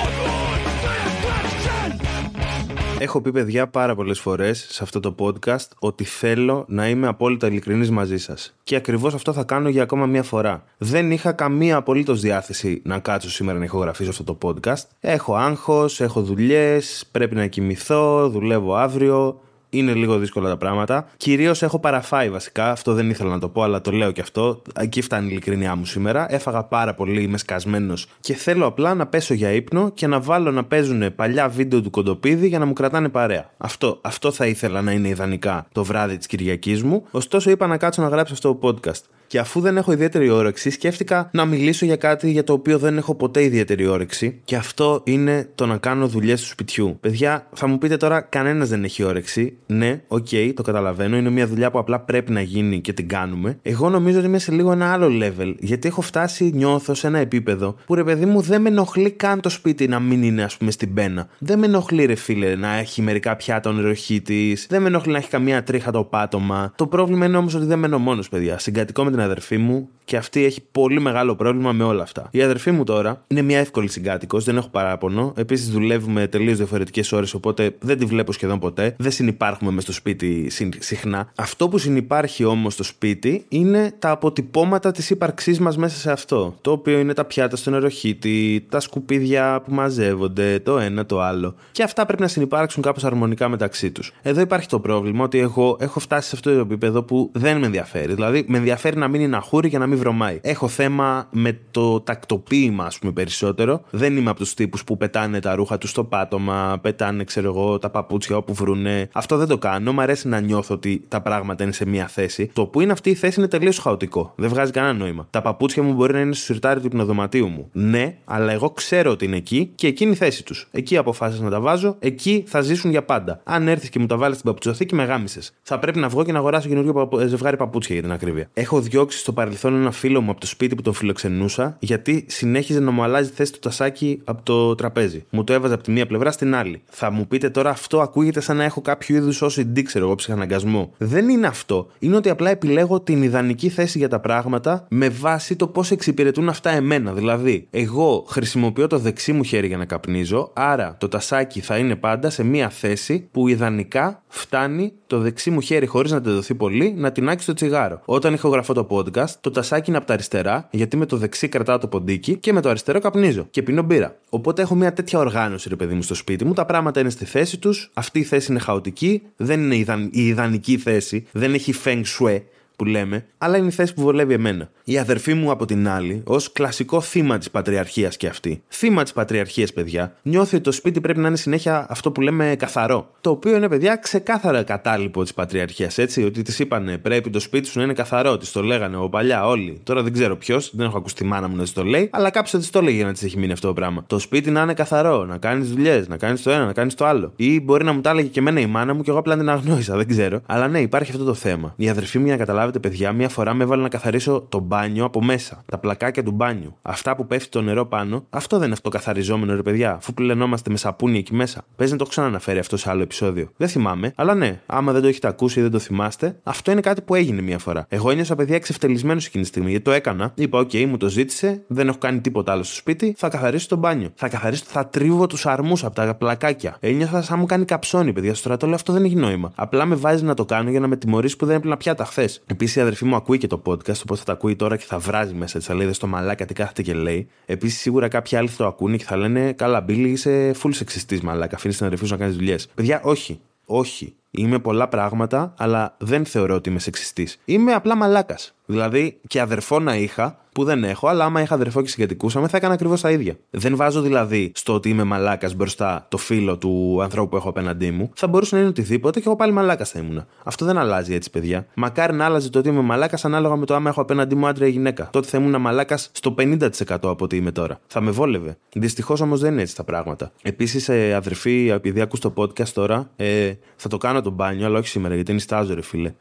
Έχω 3.04 3.22
πει 3.22 3.32
παιδιά 3.32 3.68
πάρα 3.68 3.96
πολλές 3.96 4.20
φορές 4.20 4.66
σε 4.70 4.84
αυτό 4.84 5.00
το 5.00 5.16
podcast 5.20 5.68
ότι 5.80 6.04
θέλω 6.04 6.66
να 6.68 6.90
είμαι 6.90 7.08
απόλυτα 7.08 7.48
ειλικρινής 7.48 7.92
μαζί 7.92 8.18
σας. 8.18 8.56
Και 8.64 8.76
ακριβώς 8.76 9.14
αυτό 9.14 9.34
θα 9.34 9.44
κάνω 9.44 9.70
για 9.70 9.84
ακόμα 9.84 10.06
μία 10.06 10.24
φορά. 10.24 10.64
Δεν 10.78 11.12
είχα 11.12 11.32
καμία 11.32 11.76
απολύτως 11.76 12.22
διάθεση 12.22 12.82
να 12.86 13.00
κάτσω 13.00 13.30
σήμερα 13.30 13.58
να 13.58 13.64
ηχογραφήσω 13.64 14.10
αυτό 14.10 14.24
το 14.24 14.38
podcast. 14.42 14.84
Έχω 15.00 15.36
άγχος, 15.36 16.02
έχω 16.02 16.22
δουλειές, 16.22 17.06
πρέπει 17.12 17.36
να 17.36 17.48
κοιμηθώ, 17.48 18.30
δουλεύω 18.30 18.76
αύριο 18.76 19.40
είναι 19.74 19.94
λίγο 19.94 20.18
δύσκολα 20.18 20.50
τα 20.50 20.58
πράγματα. 20.58 21.08
Κυρίως 21.18 21.62
έχω 21.62 21.80
παραφάει 21.80 22.30
βασικά. 22.30 22.72
Αυτό 22.72 22.94
δεν 22.94 23.10
ήθελα 23.10 23.30
να 23.30 23.40
το 23.40 23.50
πω, 23.50 23.62
αλλά 23.62 23.82
το 23.82 23.92
λέω 23.92 24.12
και 24.12 24.22
αυτό. 24.22 24.62
Εκεί 24.80 25.02
φτάνει 25.02 25.26
η 25.26 25.30
ειλικρινιά 25.32 25.76
μου 25.76 25.86
σήμερα. 25.86 26.34
Έφαγα 26.34 26.64
πάρα 26.64 26.94
πολύ, 26.94 27.22
είμαι 27.24 27.38
σκασμένος 27.38 28.08
και 28.20 28.34
θέλω 28.34 28.66
απλά 28.66 28.94
να 28.94 29.08
πέσω 29.08 29.34
για 29.34 29.52
ύπνο 29.52 29.92
και 29.92 30.08
να 30.08 30.20
βάλω 30.20 30.52
να 30.52 30.64
παίζουν 30.64 31.16
παλιά 31.16 31.50
βίντεο 31.50 31.82
του 31.82 31.90
κοντοπίδη 31.90 32.48
για 32.48 32.60
να 32.60 32.66
μου 32.66 32.74
κρατάνε 32.74 33.10
παρέα. 33.10 33.50
Αυτό, 33.58 34.00
αυτό 34.02 34.32
θα 34.32 34.46
ήθελα 34.46 34.82
να 34.82 34.92
είναι 34.92 35.08
ιδανικά 35.08 35.66
το 35.72 35.84
βράδυ 35.84 36.18
της 36.18 36.28
Κυριακής 36.28 36.84
μου. 36.84 37.06
Ωστόσο, 37.12 37.50
είπα 37.50 37.68
να 37.68 37.78
κάτσω 37.78 38.02
να 38.02 38.08
γράψω 38.08 38.34
αυτό 38.34 38.56
το 38.56 38.68
podcast. 38.68 39.02
Και 39.34 39.40
αφού 39.40 39.60
δεν 39.60 39.78
έχω 39.78 39.92
ιδιαίτερη 39.92 40.30
όρεξη, 40.30 40.70
σκέφτηκα 40.70 41.30
να 41.34 41.46
μιλήσω 41.46 41.86
για 41.86 41.96
κάτι 41.96 42.32
για 42.32 42.44
το 42.44 42.54
οποίο 42.54 42.78
δεν 42.78 42.98
έχω 42.98 43.16
ποτέ 43.16 43.44
ιδιαίτερη 43.44 43.88
όρεξη. 43.88 44.42
Και 44.44 44.56
αυτό 44.56 45.02
είναι 45.04 45.50
το 45.56 45.66
να 45.66 45.78
κάνω 45.78 46.08
δουλειές 46.08 46.42
του 46.42 46.48
σπιτιού. 46.48 46.98
Παιδιά, 47.00 47.48
θα 47.54 47.68
μου 47.68 47.78
πείτε 47.78 47.98
τώρα, 47.98 48.22
κανένας 48.22 48.70
δεν 48.70 48.84
έχει 48.84 49.04
όρεξη. 49.04 49.58
Ναι, 49.66 50.02
OK, 50.08 50.28
okay, 50.32 50.52
το 50.56 50.62
καταλαβαίνω. 50.62 51.18
Είναι 51.18 51.30
μια 51.30 51.48
δουλειά 51.48 51.72
που 51.72 51.80
απλά 51.80 52.00
πρέπει 52.00 52.32
να 52.32 52.42
γίνει 52.42 52.82
και 52.82 52.94
την 52.94 53.08
κάνουμε. 53.08 53.60
Εγώ 53.62 53.90
νομίζω 53.90 54.18
ότι 54.18 54.28
είμαι 54.28 54.40
σε 54.40 54.52
λίγο 54.52 54.72
ένα 54.72 54.92
άλλο 54.94 55.08
level. 55.08 55.56
Γιατί 55.60 55.88
έχω 55.88 56.02
φτάσει, 56.02 56.52
νιώθω 56.54 56.94
σε 56.94 57.08
ένα 57.08 57.20
επίπεδο 57.20 57.76
που 57.86 57.96
ρε 57.96 58.04
παιδί 58.04 58.26
μου 58.26 58.42
δεν 58.42 58.62
με 58.62 58.70
ενοχλεί 58.70 59.12
καν 59.12 59.42
το 59.42 59.50
σπίτι 59.50 59.88
να 59.88 60.00
μην 60.00 60.24
είναι, 60.24 60.44
ας 60.44 60.58
πούμε, 60.58 60.72
στην 60.72 60.94
πένα. 60.94 61.28
Δεν 61.38 61.60
με 61.60 61.66
ενοχλεί, 61.66 62.06
ρε 62.06 62.16
φίλε, 62.16 62.56
να 62.56 62.78
έχει 62.78 63.02
μερικά 63.02 63.36
πιάτα 63.36 63.70
ο 63.70 64.22
νεροχύτης. 64.22 64.68
Δεν 64.70 64.82
με 64.82 64.88
ενοχλεί 64.88 65.12
να 65.12 65.18
έχει 65.18 65.30
καμία 65.30 65.64
τρίχα 65.64 65.92
το 65.92 66.04
πάτωμα. 66.04 66.74
Το 66.76 66.88
πρόβλημα 66.88 67.26
είναι 67.26 67.38
όμως 67.38 67.54
ότι 67.54 67.66
δεν 67.66 67.80
μένω 67.80 67.98
μόνος, 67.98 68.30
παιδιά. 68.30 68.60
Συγκατοικώ 68.60 69.04
με 69.04 69.12
την 69.12 69.22
αδερφή 69.24 69.58
μου 69.58 69.90
και 70.06 70.18
αυτή 70.18 70.44
έχει 70.44 70.62
πολύ 70.72 71.00
μεγάλο 71.00 71.36
πρόβλημα 71.36 71.72
με 71.72 71.84
όλα 71.84 72.04
αυτά. 72.04 72.28
Η 72.32 72.42
αδερφή 72.42 72.72
μου 72.72 72.84
τώρα 72.84 73.24
είναι 73.28 73.42
μια 73.42 73.60
εύκολη 73.60 73.90
συγκάτοικος, 73.90 74.44
δεν 74.44 74.58
έχω 74.58 74.68
παράπονο. 74.70 75.34
Επίσης 75.38 75.70
δουλεύουμε 75.70 76.28
τελείως 76.28 76.58
διαφορετικές 76.58 77.12
ώρες, 77.12 77.34
οπότε 77.34 77.76
δεν 77.80 77.98
τη 77.98 78.06
βλέπω 78.06 78.32
σχεδόν 78.32 78.60
ποτέ. 78.60 78.96
Δεν 78.98 79.12
συνεπάρχουμε 79.12 79.72
μες 79.72 79.84
στο 79.84 79.94
σπίτι 79.94 80.50
συχνά. 80.80 81.32
Αυτό 81.36 81.70
που 81.70 81.78
συνεπάρχει 81.78 82.44
όμως 82.44 82.74
στο 82.74 82.84
σπίτι 82.84 83.46
είναι 83.50 83.94
τα 84.00 84.10
αποτυπώματα 84.10 84.92
της 84.92 85.10
ύπαρξής 85.10 85.60
μας 85.60 85.78
μέσα 85.78 85.98
σε 85.98 86.12
αυτό. 86.12 86.56
Το 86.62 86.72
οποίο 86.72 87.00
είναι 87.00 87.14
τα 87.14 87.26
πιάτα 87.26 87.56
στο 87.56 87.70
νεροχύτη, 87.70 88.66
τα 88.70 88.80
σκουπίδια 88.80 89.62
που 89.66 89.74
μαζεύονται, 89.74 90.60
το 90.60 90.80
ένα 90.80 91.06
το 91.06 91.22
άλλο. 91.22 91.56
Και 91.72 91.84
αυτά 91.84 92.06
πρέπει 92.06 92.22
να 92.22 92.28
συνεπάρξουν 92.28 92.84
κάπως 92.84 93.04
αρμονικά 93.04 93.50
μεταξύ 93.50 93.92
τους. 93.92 94.14
Εδώ 94.22 94.42
υπάρχει 94.42 94.68
το 94.68 94.80
πρόβλημα 94.80 95.24
ότι 95.24 95.40
εγώ 95.40 95.78
έχω 95.80 96.00
φτάσει 96.00 96.30
σε 96.30 96.36
αυτό 96.36 96.54
το 96.54 96.60
επίπεδο 96.60 97.04
που 97.04 97.30
δεν 97.34 97.58
με 97.58 97.66
ενδιαφέρει. 97.66 98.14
Δηλαδή, 98.14 98.46
με 98.48 98.58
ενδιαφέρει 98.58 98.98
να 98.98 99.08
μην 99.08 99.22
είναι 99.22 99.36
αχούρι 99.36 99.70
και 99.70 99.78
να 99.78 99.88
μην 99.88 99.93
βρωμάει. 99.96 100.40
Έχω 100.42 100.68
θέμα 100.68 101.28
με 101.32 101.60
το 101.72 102.02
τακτοποίημα, 102.02 102.86
ας 102.86 103.00
πούμε, 103.00 103.12
περισσότερο. 103.12 103.82
Δεν 103.90 104.18
είμαι 104.18 104.30
από 104.30 104.40
τους 104.40 104.54
τύπους 104.54 104.84
που 104.84 104.98
πετάνε 104.98 105.40
τα 105.40 105.56
ρούχα 105.56 105.78
τους 105.78 105.90
στο 105.90 106.04
πάτωμα, 106.04 106.80
πετάνε, 106.82 107.24
ξέρω 107.24 107.48
εγώ, 107.48 107.80
τα 107.80 107.90
παπούτσια 107.90 108.38
όπου 108.38 108.54
βρούνε. 108.54 109.10
Αυτό 109.14 109.38
δεν 109.38 109.48
το 109.48 109.58
κάνω. 109.58 109.94
Μ' 109.94 110.00
αρέσει 110.00 110.28
να 110.28 110.40
νιώθω 110.40 110.76
ότι 110.76 111.04
τα 111.08 111.22
πράγματα 111.22 111.64
είναι 111.64 111.74
σε 111.74 111.86
μία 111.86 112.08
θέση. 112.08 112.50
Το 112.54 112.66
που 112.66 112.82
είναι 112.82 112.92
αυτή 112.92 113.10
η 113.10 113.14
θέση 113.14 113.40
είναι 113.40 113.48
τελείως 113.48 113.78
χαοτικό. 113.78 114.34
Δεν 114.36 114.50
βγάζει 114.50 114.72
κανένα 114.72 114.94
νόημα. 114.94 115.28
Τα 115.30 115.42
παπούτσια 115.42 115.84
μου 115.84 115.94
μπορεί 115.94 116.14
να 116.14 116.20
είναι 116.20 116.34
στο 116.34 116.44
σιρτάρι 116.44 116.80
του 116.80 116.86
υπνοδωματίου 116.86 117.48
μου. 117.48 117.70
Ναι, 117.72 118.16
αλλά 118.26 118.52
εγώ 118.52 118.70
ξέρω 118.70 119.12
ότι 119.12 119.26
είναι 119.26 119.38
εκεί 119.38 119.72
και 119.76 119.88
εκεί 119.88 120.04
είναι 120.04 120.14
η 120.14 120.16
θέση 120.16 120.44
τους. 120.44 120.68
Εκεί 120.72 120.98
αποφάσισα 120.98 121.44
να 121.44 121.50
τα 121.50 121.60
βάζω, 121.60 121.96
εκεί 122.00 122.44
θα 122.48 122.62
ζήσουν 122.62 122.92
για 122.92 123.04
πάντα. 123.04 123.42
Αν 123.44 123.68
έρθεις 123.68 123.90
και 123.90 124.00
μου 124.00 124.06
τα 124.06 124.18
βάλεις 124.18 124.36
στην 124.36 124.48
παπουτσοθήκη, 124.48 124.96
με 124.96 125.04
γάμισες. 125.04 125.54
Θα 125.62 125.80
πρέπει 125.80 126.00
να 126.00 126.08
βγω 126.08 126.24
και 126.24 126.32
να 126.32 126.38
αγοράσω 126.38 126.68
καινούργιο 126.68 127.10
ζευγάρι 127.26 127.58
παπούτσια 127.58 127.96
για 127.96 128.04
την 128.04 128.14
ακρίβεια. 128.14 128.50
Έχω 128.54 128.82
διώξει 128.82 129.18
στο 129.18 129.34
παρελθόν 129.34 129.74
ένα 129.84 129.92
φίλο 129.92 130.22
μου 130.22 130.32
από 130.32 130.40
το 130.40 130.48
σπίτι 130.48 130.76
που 130.76 130.82
τον 130.82 130.94
φιλοξενούσα, 130.94 131.78
γιατί 131.80 132.26
συνέχιζε 132.28 132.80
να 132.80 132.92
μου 132.92 133.04
αλλάζει 133.04 133.30
θέση 133.30 133.52
το 133.52 133.60
τασάκι 133.60 134.22
από 134.24 134.44
το 134.44 134.76
τραπέζι. 134.76 135.26
Μου 135.30 135.44
το 135.44 135.54
έβαζε 135.54 135.74
από 135.74 135.84
τη 135.84 135.92
μία 135.92 136.08
πλευρά 136.08 136.32
στην 136.32 136.56
άλλη. 136.56 136.82
Θα 136.86 137.12
μου 137.12 137.28
πείτε 137.28 137.50
τώρα 137.50 137.70
αυτό 137.70 138.02
ακούγεται 138.02 138.40
σαν 138.40 138.58
να 138.58 138.64
έχω 138.64 138.82
κάποιο 138.82 139.16
είδους 139.16 139.44
OCD, 139.44 139.82
ξέρω 139.84 140.06
εγώ, 140.06 140.16
ψυχαναγκασμό. 140.16 140.94
Δεν 140.98 141.30
είναι 141.30 141.48
αυτό. 141.48 141.88
Είναι 142.00 142.16
ότι 142.16 142.30
απλά 142.30 142.50
επιλέγω 142.50 143.00
την 143.00 143.24
ιδανική 143.24 143.70
θέση 143.70 143.98
για 143.98 144.10
τα 144.10 144.20
πράγματα 144.20 144.86
με 144.90 145.10
βάση 145.10 145.56
το 145.56 145.68
πώς 145.68 145.92
εξυπηρετούν 145.92 146.50
αυτά 146.50 146.70
εμένα. 146.70 147.14
Δηλαδή, 147.14 147.68
εγώ 147.70 148.26
χρησιμοποιώ 148.28 148.88
το 148.88 148.98
δεξί 148.98 149.34
μου 149.34 149.44
χέρι 149.44 149.68
για 149.68 149.78
να 149.78 149.86
καπνίζω, 149.86 150.52
άρα 150.54 150.96
το 151.00 151.08
τασάκι 151.08 151.60
θα 151.60 151.78
είναι 151.78 151.96
πάντα 151.96 152.30
σε 152.30 152.44
μία 152.44 152.70
θέση 152.70 153.28
που 153.32 153.48
ιδανικά 153.48 154.24
φτάνει 154.28 154.94
το 155.08 155.20
δεξί 155.20 155.50
μου 155.50 155.62
χέρι 155.62 155.86
χωρίς 155.86 156.12
να 156.12 156.22
τεδοθεί 156.22 156.56
πολύ 156.56 156.94
να 156.98 157.12
τεινάξει 157.12 157.46
το 157.46 157.54
τσιγάρο. 157.54 158.02
Όταν 158.06 158.34
ηχογραφώ 158.34 158.74
το 158.74 158.88
podcast, 158.90 159.30
το 159.42 159.52
τασάκι 159.52 159.73
είναι 159.88 159.98
από 159.98 160.06
τα 160.06 160.14
αριστερά, 160.14 160.68
γιατί 160.72 160.98
με 160.98 161.06
το 161.06 161.18
δεξί 161.18 161.48
κρατάω 161.48 161.78
το 161.78 161.88
ποντίκι 161.88 162.36
και 162.36 162.54
με 162.54 162.62
το 162.62 162.70
αριστερό 162.70 163.00
καπνίζω 163.00 163.48
και 163.50 163.64
πίνω 163.64 163.82
μπύρα. 163.82 164.16
Οπότε 164.30 164.62
έχω 164.62 164.76
μια 164.76 164.94
τέτοια 164.94 165.20
οργάνωση, 165.20 165.70
ρε 165.70 165.76
παιδί 165.76 165.94
μου, 165.94 166.02
στο 166.02 166.16
σπίτι 166.16 166.46
μου. 166.46 166.54
Τα 166.54 166.66
πράγματα 166.66 167.00
είναι 167.00 167.10
στη 167.10 167.26
θέση 167.26 167.58
τους. 167.58 167.92
Αυτή 167.94 168.20
η 168.20 168.24
θέση 168.24 168.52
είναι 168.52 168.60
χαοτική. 168.60 169.22
Δεν 169.38 169.72
είναι 169.72 170.10
η 170.12 170.28
ιδανική 170.28 170.78
θέση. 170.78 171.26
Δεν 171.32 171.54
έχει 171.54 171.74
feng 171.84 172.04
shui 172.20 172.42
που 172.84 172.90
λέμε, 172.90 173.26
αλλά 173.38 173.58
είναι 173.58 173.68
η 173.68 173.72
θέση 173.72 173.94
που 173.94 174.02
βολεύει 174.02 174.34
εμένα. 174.34 174.70
Η 174.84 174.98
αδερφή 174.98 175.34
μου 175.34 175.52
από 175.52 175.66
την 175.66 175.88
άλλη, 175.88 176.22
ως 176.26 176.52
κλασικό 176.52 177.02
θύμα 177.02 177.38
της 177.38 177.52
πατριαρχίας 177.52 178.18
και 178.18 178.28
αυτή. 178.28 178.64
Θύμα 178.68 179.04
της 179.04 179.14
πατριαρχίας, 179.14 179.74
παιδιά, 179.74 180.14
νιώθει 180.22 180.56
ότι 180.56 180.64
το 180.64 180.72
σπίτι 180.72 181.02
πρέπει 181.02 181.20
να 181.20 181.28
είναι 181.28 181.38
συνέχεια 181.38 181.86
αυτό 181.90 182.12
που 182.12 182.22
λέμε 182.22 182.56
καθαρό. 182.60 183.12
Το 183.22 183.30
οποίο 183.30 183.56
είναι, 183.56 183.70
παιδιά, 183.70 183.96
ξεκάθαρα 183.96 184.64
κατάλοιπο 184.64 185.24
της 185.24 185.34
πατριαρχίας, 185.34 185.98
έτσι. 185.98 186.24
Ότι 186.24 186.42
της 186.42 186.60
είπανε 186.60 186.98
πρέπει 186.98 187.30
το 187.30 187.40
σπίτι 187.40 187.68
σου 187.68 187.78
να 187.78 187.84
είναι 187.84 187.94
καθαρό. 187.94 188.38
Της 188.38 188.52
το 188.52 188.62
λέγανε 188.62 188.98
ο 188.98 189.10
παλιά 189.10 189.48
όλοι. 189.48 189.80
Τώρα 189.84 190.04
δεν 190.04 190.14
ξέρω 190.14 190.36
ποιος, 190.36 190.72
δεν 190.76 190.86
έχω 190.86 190.98
ακούσει 190.98 191.16
τη 191.16 191.24
μάνα 191.24 191.48
μου 191.48 191.56
να 191.56 191.64
της 191.64 191.74
το 191.74 191.84
λέει, 191.84 192.10
αλλά 192.12 192.30
κάποιος 192.30 192.62
της 192.62 192.70
το 192.70 192.80
έλεγε 192.80 192.96
για 192.96 193.06
να 193.06 193.12
της 193.12 193.24
έχει 193.24 193.38
μείνει 193.38 193.52
αυτό 193.52 193.68
το 193.68 193.74
πράγμα. 193.74 194.04
Το 194.08 194.20
σπίτι 194.20 194.52
να 194.52 194.62
είναι 194.62 194.74
καθαρό, 194.74 195.26
να 195.26 195.38
κάνεις 195.38 195.70
δουλειές, 195.70 196.08
να 196.08 196.18
κάνεις 196.18 196.42
το 196.42 196.52
ένα, 196.52 196.66
να 196.66 196.74
κάνεις 196.74 196.94
το 196.94 197.06
άλλο. 197.06 197.34
Ή 197.36 197.62
μπορεί 197.62 197.84
να 197.84 197.94
μου 197.94 198.02
τα 198.02 198.10
έλεγε 198.10 198.28
και 198.28 198.40
εμένα 198.40 198.60
η 198.60 198.66
μάνα 198.66 198.94
μου 198.94 199.02
και 199.02 199.10
εγώ 199.10 199.20
απλά 199.20 199.38
την 199.38 199.50
αγνόησα, 199.50 199.96
δεν 199.98 200.08
ξέρω. 200.08 200.42
Αλλά 200.46 200.68
ναι, 200.68 200.80
υπάρχει 200.80 201.12
αυτό 201.12 201.24
το 201.24 201.34
θέμα. 201.34 201.74
Η 201.78 201.90
αδερφή 201.90 202.18
μου, 202.18 202.26
για 202.26 202.38
να 202.38 202.44
καταλάβετε, 202.74 202.80
παιδιά, 202.80 203.12
μια 203.12 203.30
φορά 203.30 203.54
με 203.54 203.64
έβαλε 203.64 203.82
να 203.82 203.90
καθαρίσω 203.90 204.46
το 204.50 204.60
μπάνιο 204.60 205.06
από 205.06 205.24
μέσα. 205.24 205.64
Τα 205.72 205.78
πλακάκια 205.78 206.24
του 206.24 206.32
μπάνιου. 206.32 206.76
Αυτά 206.82 207.16
που 207.16 207.28
πέφτει 207.28 207.50
το 207.50 207.62
νερό 207.62 207.86
πάνω, 207.86 208.26
αυτό 208.30 208.56
δεν 208.56 208.66
είναι 208.66 208.74
αυτό 208.74 208.90
καθαριζόμενο, 208.90 209.56
ρε 209.56 209.62
παιδιά, 209.62 209.94
αφού 209.94 210.14
πλενόμαστε 210.14 210.70
με 210.70 210.78
σαπούνι 210.78 211.18
εκεί 211.18 211.34
μέσα. 211.36 211.66
Παίζει 211.76 211.92
να 211.92 211.98
το 211.98 212.04
έχω 212.04 212.12
ξαναναφέρει 212.12 212.60
αυτό 212.60 212.78
σε 212.78 212.90
άλλο 212.90 213.02
επεισόδιο. 213.02 213.50
Δεν 213.58 213.68
θυμάμαι, 213.68 214.14
αλλά 214.16 214.36
ναι, 214.36 214.62
άμα 214.66 214.92
δεν 214.92 215.02
το 215.02 215.08
έχετε 215.08 215.28
ακούσει 215.28 215.60
ή 215.60 215.62
δεν 215.62 215.72
το 215.72 215.80
θυμάστε, 215.80 216.40
αυτό 216.44 216.72
είναι 216.72 216.82
κάτι 216.82 217.02
που 217.02 217.16
έγινε 217.16 217.42
μια 217.42 217.58
φορά. 217.58 217.86
Εγώ 217.90 218.10
ένιωσα 218.10 218.36
παιδιά 218.36 218.56
εξευτελισμένος 218.56 219.26
εκείνη 219.26 219.44
τη 219.44 219.50
στιγμή 219.50 219.70
γιατί 219.70 219.84
το 219.84 219.92
έκανα. 219.92 220.32
Είπα, 220.36 220.60
οκ, 220.60 220.74
μου 220.88 220.98
το 220.98 221.08
ζήτησε, 221.08 221.64
δεν 221.68 221.88
έχω 221.88 221.98
κάνει 221.98 222.22
τίποτα 222.22 222.52
άλλο 222.52 222.64
στο 222.64 222.76
σπίτι, 222.76 223.14
θα 223.18 223.30
καθαρίσω 223.30 223.68
το 223.68 223.76
μπάνιο. 223.76 224.10
Θα 224.16 224.30
καθαρίσω, 224.30 224.64
θα 224.68 224.88
τρίβω 224.88 225.28
τους 225.28 225.46
αρμούς 225.46 225.84
από 225.84 225.96
τα 225.96 226.16
πλακάκια. 226.16 226.78
Ένιωσα 226.80 227.22
σαν 227.22 227.40
μου 227.40 227.46
κάνει 227.46 227.66
καψόνι, 227.66 228.14
παιδιά. 228.14 228.30
Στο 228.30 228.38
στρατό 228.38 228.74
αυτό 228.74 228.94
δεν 228.94 229.04
έχει 229.04 229.16
νόημα. 229.16 229.52
Απλά 229.56 229.86
με 229.86 229.96
βάζει 229.96 230.24
να 230.24 230.34
το 230.34 230.46
κάνω 230.46 230.70
για 230.70 230.80
να 230.80 230.88
με 230.88 230.96
τιμωρήσει 230.96 231.36
που 231.36 231.46
δεν 231.46 231.56
έπλυνα 231.56 231.78
πιάτα 231.78 232.06
χθες. 232.06 232.42
Επίσης 232.54 232.76
η 232.76 232.80
αδερφή 232.80 233.06
μου 233.06 233.16
ακούει 233.16 233.38
και 233.38 233.48
το 233.48 233.62
podcast, 233.66 234.02
οπότε 234.04 234.16
θα 234.16 234.24
τα 234.24 234.32
ακούει 234.32 234.56
τώρα 234.56 234.78
και 234.78 234.86
θα 234.88 235.00
βράζει 235.00 235.34
μέσα 235.34 235.58
της, 235.58 235.70
α, 235.70 235.94
δες 235.94 236.02
το 236.02 236.08
μαλάκα 236.08 236.46
τι 236.46 236.54
κάθεται 236.54 236.82
και 236.82 236.94
λέει. 236.94 237.28
Επίσης, 237.46 237.80
σίγουρα 237.80 238.08
κάποιοι 238.08 238.38
άλλοι 238.38 238.48
θα 238.48 238.58
το 238.58 238.68
ακούνε 238.68 238.98
και 238.98 239.04
θα 239.04 239.18
λένε 239.18 239.54
Καλά, 239.54 239.82
Μπίλι, 239.82 240.10
είσαι 240.10 240.56
full 240.62 240.70
σεξιστή 240.74 241.20
μαλάκα. 241.24 241.56
Αφήνεις 241.56 241.78
την 241.78 241.86
αδερφή 241.86 242.06
σου 242.06 242.12
να 242.12 242.18
κάνει 242.18 242.34
δουλειές. 242.34 242.68
Παιδιά, 242.76 243.02
όχι. 243.04 243.40
Όχι. 243.66 244.16
Είμαι 244.38 244.60
πολλά 244.60 244.88
πράγματα, 244.88 245.54
αλλά 245.58 245.96
δεν 245.98 246.26
θεωρώ 246.26 246.56
ότι 246.56 246.70
είμαι 246.70 246.80
σεξιστής. 246.80 247.40
Είμαι 247.46 247.74
απλά 247.74 247.96
μαλάκας. 247.96 248.54
Δηλαδή, 248.66 249.20
και 249.28 249.42
αδερφό 249.42 249.80
να 249.80 249.96
είχα, 249.96 250.38
που 250.54 250.64
δεν 250.64 250.84
έχω, 250.84 251.08
αλλά 251.08 251.26
άμα 251.26 251.42
είχα 251.42 251.56
αδερφό 251.56 251.82
και 251.82 251.88
συγκατοικούσαμε, 251.88 252.48
θα 252.48 252.58
έκανα 252.58 252.74
ακριβώς 252.74 253.02
τα 253.02 253.12
ίδια. 253.12 253.36
Δεν 253.50 253.76
βάζω 253.76 254.02
δηλαδή 254.02 254.52
στο 254.56 254.74
ότι 254.74 254.90
είμαι 254.90 255.04
μαλάκας 255.04 255.56
μπροστά 255.56 256.06
το 256.10 256.18
φίλο 256.18 256.58
του 256.58 257.00
ανθρώπου 257.02 257.30
που 257.30 257.36
έχω 257.36 257.50
απέναντί 257.50 257.92
μου. 257.92 258.12
Θα 258.16 258.28
μπορούσε 258.28 258.56
να 258.56 258.62
είναι 258.62 258.70
οτιδήποτε 258.70 259.20
και 259.20 259.28
εγώ 259.28 259.36
πάλι 259.36 259.52
μαλάκας 259.52 259.90
θα 259.90 260.00
ήμουν. 260.00 260.26
Αυτό 260.44 260.66
δεν 260.66 260.78
αλλάζει 260.78 261.14
έτσι, 261.14 261.30
παιδιά. 261.30 261.66
Μακάρι 261.74 262.14
να 262.14 262.26
άλλαζε 262.26 262.50
το 262.50 262.60
ότι 262.60 262.70
είμαι 262.70 262.82
μαλάκας 262.82 263.26
ανάλογα 263.26 263.56
με 263.56 263.66
το 263.66 263.76
άμα 263.76 263.90
έχω 263.90 264.02
απέναντί 264.02 264.36
μου 264.36 264.48
άντρα 264.48 264.68
ή 264.68 264.70
γυναίκα. 264.70 265.10
Τότε 265.12 265.28
θα 265.28 265.38
ήμουν 265.38 265.62
μαλάκας 265.62 266.10
στο 266.12 266.36
50% 266.38 266.70
από 266.88 267.16
ό,τι 267.20 267.36
είμαι 267.36 267.52
τώρα. 267.52 267.80
Θα 267.88 268.02
με 268.02 268.12
βόλευε. 268.12 268.58
Δυστυχώς 268.74 269.22
όμως 269.22 269.40
δεν 269.40 269.52
είναι 269.52 269.62
έτσι 269.62 269.76
τα 269.76 269.84
πράγματα. 269.84 270.32
Επίσης, 270.42 270.90
ε, 270.90 271.14
αδερφή, 271.14 271.70
επειδή 271.74 272.02
ακού 272.02 272.18
το 272.18 272.34
podcast 272.38 272.70
τώρα, 272.70 273.10
ε, 273.16 273.54
θα 273.76 273.90
το 273.90 273.98
κάνω 273.98 274.22
το 274.24 274.30
μπάνιο, 274.30 274.66
αλλά 274.66 274.80
όχι 274.80 274.88
σήμερα 274.88 275.16
γιατί 275.16 275.32
είναι 275.32 275.40
στάζο, 275.40 275.74
ρε 275.74 275.82
φίλε. 275.82 276.14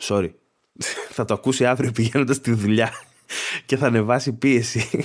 Sorry. 0.00 0.30
θα 1.16 1.24
το 1.24 1.34
ακούσει 1.34 1.66
αύριο 1.66 1.90
πηγαίνοντας 1.92 2.36
στη 2.36 2.52
δουλειά 2.52 2.90
και 3.66 3.76
θα 3.76 3.86
ανεβάσει 3.86 4.32
πίεση. 4.32 4.90